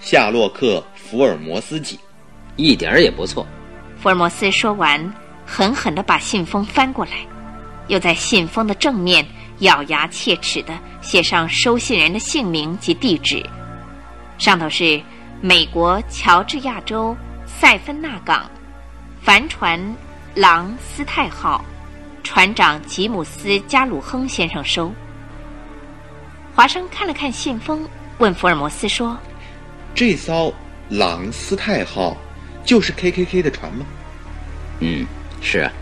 [0.00, 1.98] 夏洛克·福尔摩斯记，
[2.56, 3.46] 一点儿也不错。
[4.00, 5.12] 福尔摩斯说完，
[5.44, 7.12] 狠狠地把信封翻过来，
[7.88, 9.26] 又在信封的正面
[9.58, 10.72] 咬牙切齿地
[11.02, 13.44] 写上收信人的姓名及地址。
[14.38, 14.98] 上头是
[15.42, 18.50] 美国乔治亚州塞芬纳港，
[19.20, 19.78] 帆船
[20.34, 21.62] “狼斯泰号”，
[22.24, 24.90] 船长吉姆斯·加鲁亨先生收。
[26.54, 27.86] 华生看了看信封，
[28.16, 29.18] 问福尔摩斯说
[29.94, 30.50] ：“这艘
[30.88, 32.16] ‘朗斯泰号’？”
[32.64, 33.84] 就是 K K K 的船吗？
[34.80, 35.06] 嗯，
[35.40, 35.72] 是啊。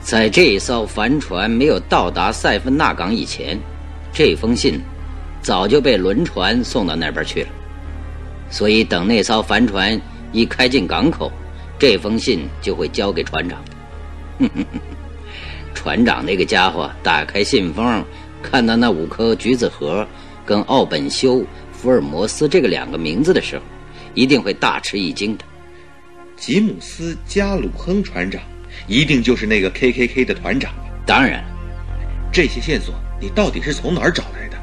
[0.00, 3.58] 在这艘帆船没有到达塞芬纳港以前，
[4.12, 4.80] 这封信
[5.40, 7.48] 早就被轮船送到那边去了。
[8.50, 9.98] 所以等那艘帆船
[10.32, 11.30] 一开进港口，
[11.78, 13.62] 这封信就会交给船长。
[15.72, 18.04] 船长那个家伙打开信封，
[18.42, 20.06] 看到那五颗橘子核
[20.44, 23.62] 跟奥本修、福尔摩斯这个两个名字的时候，
[24.14, 25.44] 一定会大吃一惊的。
[26.42, 28.42] 吉姆斯·加鲁亨船长，
[28.88, 30.72] 一定就是那个 K K K 的团长。
[31.06, 31.40] 当然，
[32.32, 34.58] 这些线索你到底是从哪儿找来的？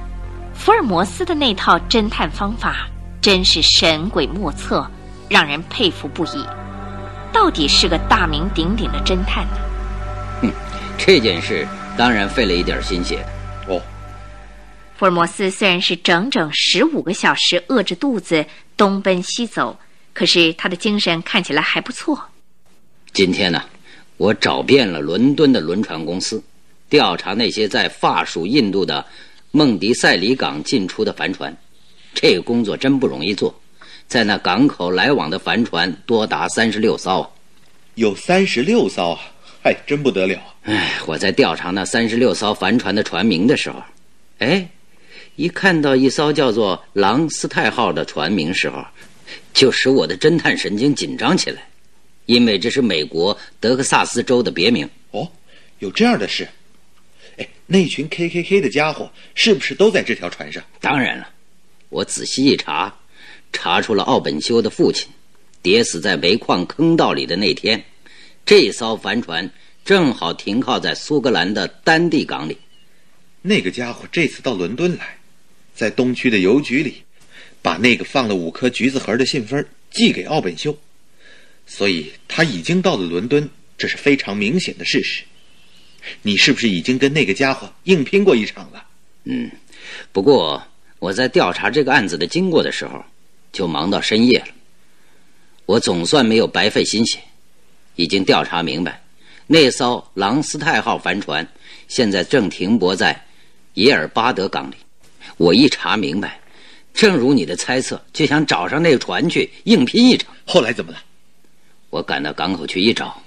[0.54, 2.90] 福尔摩斯的那套侦探方法
[3.22, 4.86] 真是神鬼莫测，
[5.30, 6.46] 让人佩服不已。
[7.32, 9.58] 到底是个大名鼎鼎的侦探呢。
[10.42, 10.52] 哼，
[10.98, 11.66] 这件事
[11.98, 13.26] 当然费了一点心血。
[13.70, 13.82] 哦，
[14.98, 19.80] 福尔摩斯虽然是整整十五个小时饿着肚子东奔西走，
[20.14, 22.20] 可是他的精神看起来还不错。
[23.14, 23.64] 今天呢，
[24.18, 26.44] 我找遍了伦敦的轮船公司，
[26.90, 29.06] 调查那些在法属印度的
[29.52, 31.56] 孟迪塞里港进出的帆船。
[32.14, 33.54] 这个工作真不容易做，
[34.08, 37.32] 在那港口来往的帆船多达三十六艘。
[37.96, 39.20] 有三十六艘啊！
[39.62, 40.40] 嗨，真不得了！
[40.64, 43.82] 哎，我在调查那三十六艘帆船的船名的时候，
[44.40, 44.70] 哎，
[45.36, 48.86] 一看到一艘叫做“狼斯泰号”的船名时候，
[49.60, 51.68] 就使我的侦探神经紧张起来。
[52.28, 55.30] 因为这是美国德克萨斯州的别名哦，
[55.80, 56.48] 有这样的事。
[57.36, 60.64] 哎，那群 K K K 的家伙是不是都在这条船上？
[60.80, 61.28] 当然了，
[61.90, 62.96] 我仔细一查，
[63.52, 65.10] 查出了奥本修的父亲
[65.62, 67.84] 跌死在煤矿坑道里的那天，
[68.46, 69.52] 这艘帆船
[69.84, 72.58] 正好停靠在苏格兰的丹地港里。
[73.42, 75.18] 那个家伙这次到伦敦来，
[75.76, 77.04] 在东区的邮局里，
[77.62, 80.78] 把那个放了五颗橘子核的信封寄给奥本秀。
[81.66, 85.24] 所以他已经到了伦敦，这是非常明显的事实。
[86.22, 88.86] 你是不是已经跟那个家伙硬拼过一场了？
[89.26, 89.52] 嗯，
[90.12, 90.64] 不过
[90.98, 93.04] 我在调查这个案子的经过的时候，
[93.52, 94.48] 就忙到深夜了。
[95.66, 97.20] 我总算没有白费心血，
[97.96, 99.04] 已经调查明白，
[99.46, 101.48] 那艘朗斯泰号帆船
[101.88, 103.26] 现在正停泊在
[103.76, 104.76] 耶尔巴德港里。
[105.38, 106.40] 我一查明白，
[107.00, 110.30] 正如你的猜测，就想找上那个船去硬拼一场。
[110.46, 110.98] 后来怎么了？
[111.90, 113.18] 我赶到港口去一找，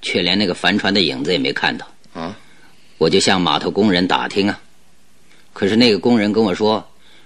[0.00, 1.86] 却连那个帆船的影子也没看到。
[2.14, 2.34] 啊！
[2.96, 4.58] 我就向码头工人打听啊，
[5.52, 6.82] 可是那个工人跟我说，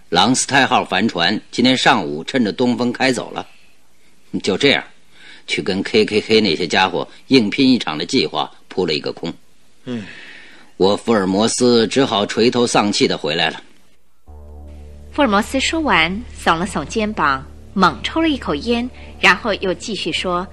[0.08, 3.46] 朗斯泰号帆船今天上午趁着东风开走了。
[4.42, 4.82] 就这样，
[5.46, 9.32] 去跟 K.K.K 那些家伙硬拼一场的计划扑了一个空。
[9.84, 10.04] 嗯，
[10.78, 13.62] 我福尔摩斯只好垂头丧气的回来了。
[15.16, 17.42] 福尔摩斯说完，耸了耸肩膀，
[17.72, 18.86] 猛抽了一口烟，
[19.18, 20.46] 然后又继续说。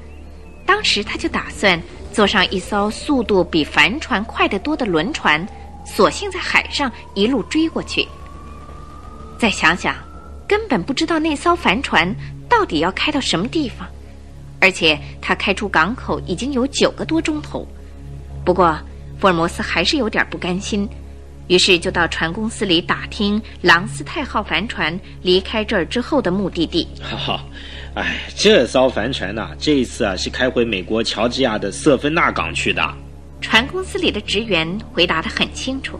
[0.65, 1.77] 当时他就打算
[2.13, 5.45] 坐上一艘速度比帆船快得多的轮船，
[5.85, 8.07] 索性在海上一路追过去。
[9.37, 9.97] 再想想，
[10.47, 12.15] 根本不知道那艘帆船
[12.47, 13.85] 到底要开到什么地方，
[14.61, 17.67] 而且他开出港口已经有九个多钟头。
[18.45, 18.79] 不过，
[19.19, 20.87] 福尔摩斯还是有点不甘心，
[21.47, 26.87] 于是就到船公司里打听朗斯泰号帆船离开这儿之后的目的地。
[27.01, 27.45] 哈哈。
[27.95, 32.81] 哎，这艘帆船呐，这一次啊是开回美国乔治亚的瑟芬纳港去的。
[33.39, 35.99] 船公司里的职员回答的很清楚，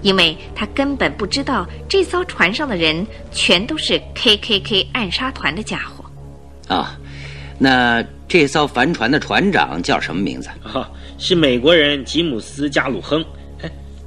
[0.00, 6.04] 因为他根本不知道这艘船上的人全都是 KKK 暗杀团的家伙。
[6.74, 6.98] 啊，
[7.58, 10.48] 那这艘帆船的船长叫什么名字？
[10.62, 13.22] 啊，是美国人吉姆斯·加鲁亨。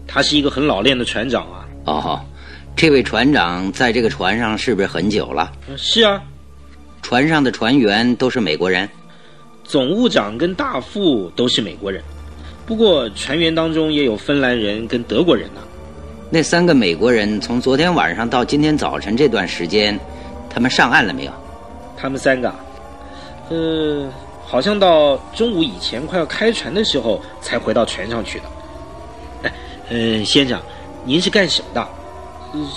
[0.04, 1.66] 哎，他是一个很老练的船长啊。
[1.86, 2.20] 哦，
[2.76, 5.52] 这位船长在这个船上是不是很久了？
[5.78, 6.22] 是啊。
[7.02, 8.90] 船上的船员都是美国人，
[9.64, 12.02] 总务长跟大副都是美国人，
[12.66, 15.62] 不过船员当中也有芬兰人跟德国人呢。
[16.30, 20.00] 那三个美国人从昨天晚上到今天早晨这段时间，
[20.50, 21.32] 他们上岸了没有？
[21.98, 22.56] 他们三个，
[23.50, 24.10] 呃，
[24.46, 28.46] 好像到中午以前快要开船的时候才回到船上去的。
[29.94, 30.60] 哎，嗯，先生，
[31.06, 31.88] 您是干什么的？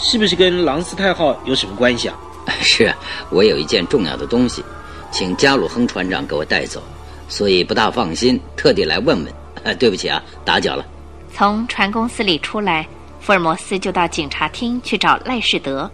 [0.02, 2.18] 是不是跟狼斯泰号有什么关系啊？
[2.60, 2.94] 是
[3.30, 4.62] 我有一件重要的东西，
[5.10, 6.82] 请加鲁亨船长给我带走，
[7.26, 9.32] 所以不大放心，特地来问问。
[9.80, 10.86] 对不起啊，打搅了。
[11.34, 12.86] 从船公司里出来，
[13.18, 15.90] 福尔摩斯就到警察厅去找赖士德。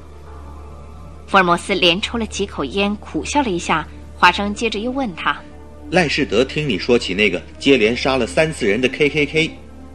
[1.26, 3.86] 福尔摩斯连抽了几口烟，苦笑了一下。
[4.18, 5.40] 华生接着又问他
[5.90, 9.50] ：“赖士德听你说起那个接连杀了三次人的 K.K.K，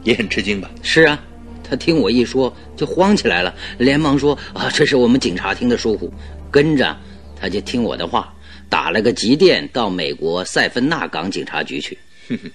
[0.08, 1.22] 也很吃惊吧？”“是啊。”
[1.70, 6.10] 他听我一说就慌起来了，连忙说：“啊，这是我们警察厅的疏忽。”
[6.50, 6.96] 跟着
[7.38, 8.32] 他就听我的话，
[8.70, 11.98] 打了个急电到美国塞芬纳港警察局去。
[12.26, 12.50] 哼哼，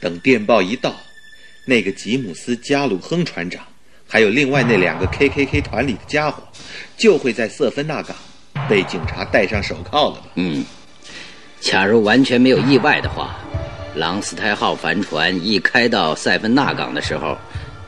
[0.00, 0.94] 等电报一到，
[1.64, 3.64] 那个吉姆斯·加鲁亨船长，
[4.06, 6.42] 还有另外那两个 KKK 团里的家伙，
[6.98, 8.14] 就会在瑟芬纳港
[8.68, 10.26] 被警察戴上手铐了吧？
[10.34, 10.62] 嗯，
[11.58, 13.40] 假如完全没有意外的话，
[13.96, 17.36] 朗斯泰号帆船一开到塞芬纳港的时候。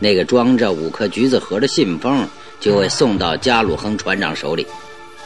[0.00, 2.24] 那个装着五颗橘子核的信封
[2.61, 4.64] 就会送到加鲁亨船长手里，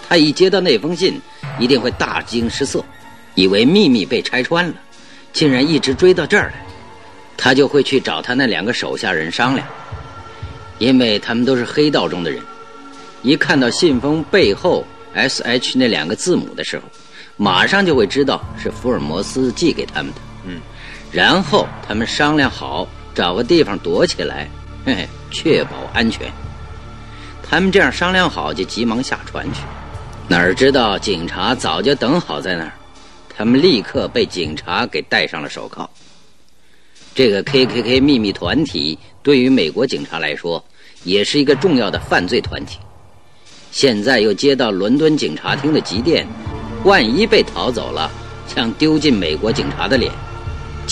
[0.09, 1.21] 他一接到那封信，
[1.59, 2.83] 一定会大惊失色，
[3.35, 4.75] 以为秘密被拆穿了，
[5.31, 6.55] 竟然一直追到这儿来，
[7.37, 9.69] 他就会去找他那两个手下人商量。
[10.79, 12.43] 因为他们都是黑道中的人，
[13.21, 16.85] 一看到信封背后 S H 那两个字母的时候，
[17.37, 20.19] 马上就会知道是福尔摩斯寄给他们的。
[21.13, 24.49] 然后他们商量好，找个地方躲起来，
[24.87, 26.33] 嘿嘿，确保安全。
[27.43, 29.61] 他们这样商量好，就急忙下船去，
[30.27, 32.73] 哪知道警察早就等好在那儿，
[33.29, 35.89] 他们立刻被警察给戴上了手铐。
[37.15, 40.65] 这个 KKK 秘密团体对于美国警察来说，
[41.05, 42.79] 也是一个重要的犯罪团体。
[43.71, 46.27] 现在又接到伦敦警察厅的急电，
[46.85, 48.11] 万一被逃走了，
[48.47, 50.11] 将丢尽美国警察的脸。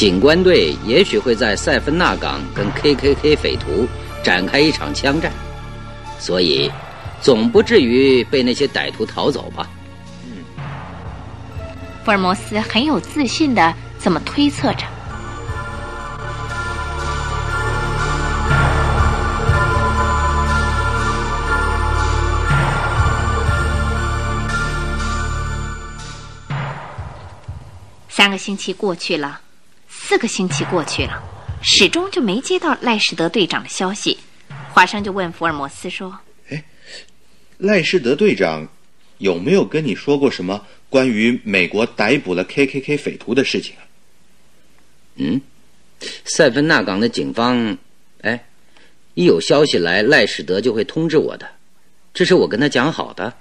[0.00, 3.86] 警官队也许会在塞芬纳港跟 KKK 匪徒
[4.24, 5.30] 展开一场枪战，
[6.18, 6.72] 所以
[7.20, 9.68] 总不至于被那些歹徒逃走吧？
[10.24, 10.42] 嗯
[12.02, 14.86] 福尔摩斯很有自信的这么推测着。
[28.08, 29.40] 三个星期过去了，
[30.10, 31.22] 四个星期过去了，
[31.62, 34.18] 始终就没接到赖士德队长的消息。
[34.72, 36.18] 华生就问福尔摩斯说
[36.50, 36.64] ：“哎
[37.58, 38.66] 赖士德队长
[39.18, 43.86] 有没有跟你说过什么关于美国逮捕了 KKK 匪徒的事情啊？”
[45.14, 45.40] 嗯，
[46.24, 47.78] 塞芬纳港的警方，
[48.22, 48.44] 哎，
[49.14, 51.48] 一有消息来，赖士德就会通知我的，
[52.12, 53.32] 这是我跟他讲好的。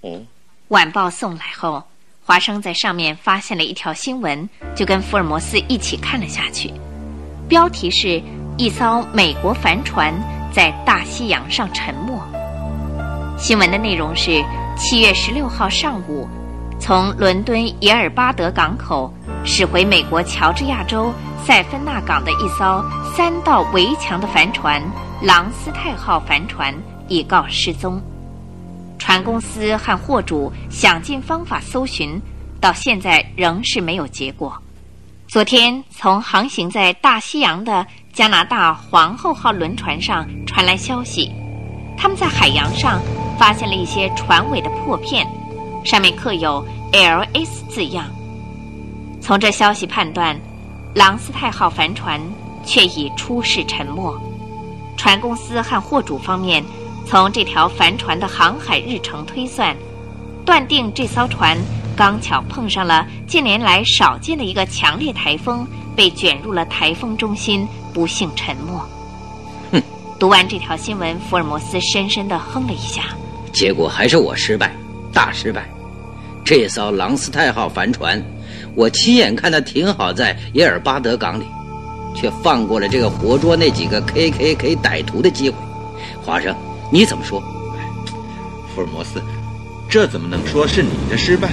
[0.00, 0.24] 哦，
[0.68, 1.86] 晚报送来后，
[2.28, 6.70] 华生在上面发现了一条新闻，就跟福尔摩斯一起看了下去。
[7.48, 8.22] 标题是
[8.58, 10.12] 一艘美国帆船
[10.52, 12.20] 在大西洋上沉没。
[13.38, 14.44] 新闻的内容是
[14.76, 16.28] 七月十六号上午，
[16.78, 19.10] 从伦敦耶尔巴德港口
[19.42, 21.10] 驶回美国乔治亚州
[21.46, 22.84] 塞芬纳港的一艘
[23.16, 24.82] 三道围墙的帆船
[25.24, 26.74] “朗斯泰号”帆船
[27.08, 27.98] 已告失踪。
[28.98, 32.20] 船公司和货主想尽方法搜寻，
[32.60, 34.52] 到现在仍是没有结果。
[35.28, 41.30] 昨天从航行在大西洋的加拿大皇后号轮船上传来消息，
[41.96, 43.00] 他们在海洋上
[43.38, 45.26] 发现了一些船尾的破片，
[45.84, 48.06] 上面刻有 “L.S.” 字样。
[49.20, 50.38] 从这消息判断，
[50.94, 52.20] 朗斯泰号帆船
[52.64, 54.20] 却已出事沉没。
[54.96, 56.64] 船公司和货主方面。
[57.08, 59.74] 从这条帆船的航海日程推算，
[60.44, 61.56] 断定这艘船
[61.96, 68.78] 刚巧碰上了近年来少见的一个强烈台风，被卷入了台风中心，不幸沉没。
[69.72, 69.82] 哼！
[70.20, 73.04] 读完这条新闻，福尔摩斯深深地哼了一下。
[73.54, 74.70] 结果还是我失败，
[75.10, 75.66] 大失败。
[76.44, 78.22] 这艘朗斯泰号帆船，
[78.74, 81.46] 我亲眼看它停好在耶尔巴德港里，
[82.14, 85.56] 却放过了这个活捉那几个 KKK 歹徒的机会。
[86.22, 86.54] 华生。
[86.90, 87.40] 你怎么说，
[88.74, 89.22] 福尔摩斯？
[89.90, 91.50] 这怎么能说是你的失败？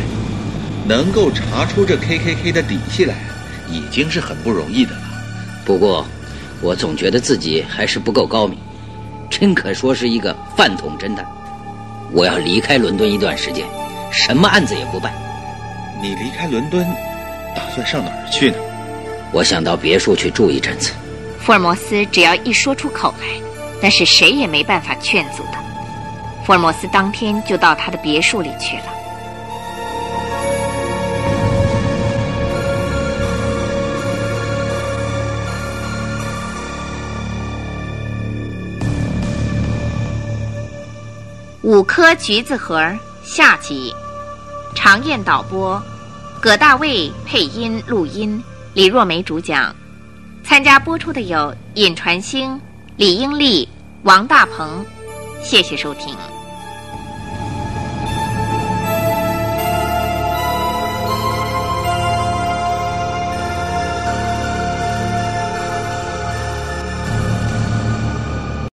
[0.88, 3.16] 能够查出这 KKK 的底细来，
[3.70, 5.02] 已经是很不容易的了。
[5.66, 6.06] 不过，
[6.62, 8.58] 我总觉得自己还是不够高明，
[9.30, 11.26] 真可说是一个饭桶侦探。
[12.12, 13.66] 我要离开伦敦一段时间，
[14.12, 15.14] 什么案子也不办。
[16.02, 16.86] 你离开伦敦，
[17.56, 18.58] 打算上哪儿去呢？
[19.32, 20.92] 我想到别墅去住一阵子。
[21.40, 23.45] 福尔摩斯只要一说出口来。
[23.86, 25.60] 那是谁也没办法劝阻的。
[26.44, 28.84] 福尔摩斯当天就到他的别墅里去了。
[41.62, 42.92] 五颗橘子核
[43.24, 43.94] 下集，
[44.74, 45.80] 长燕导播，
[46.42, 48.44] 葛大卫配音录音，
[48.74, 49.76] 李若梅主讲。
[50.44, 52.60] 参加播出的有尹传星。
[52.98, 53.68] 李英利、
[54.06, 54.86] 王大鹏，
[55.42, 56.16] 谢谢收听。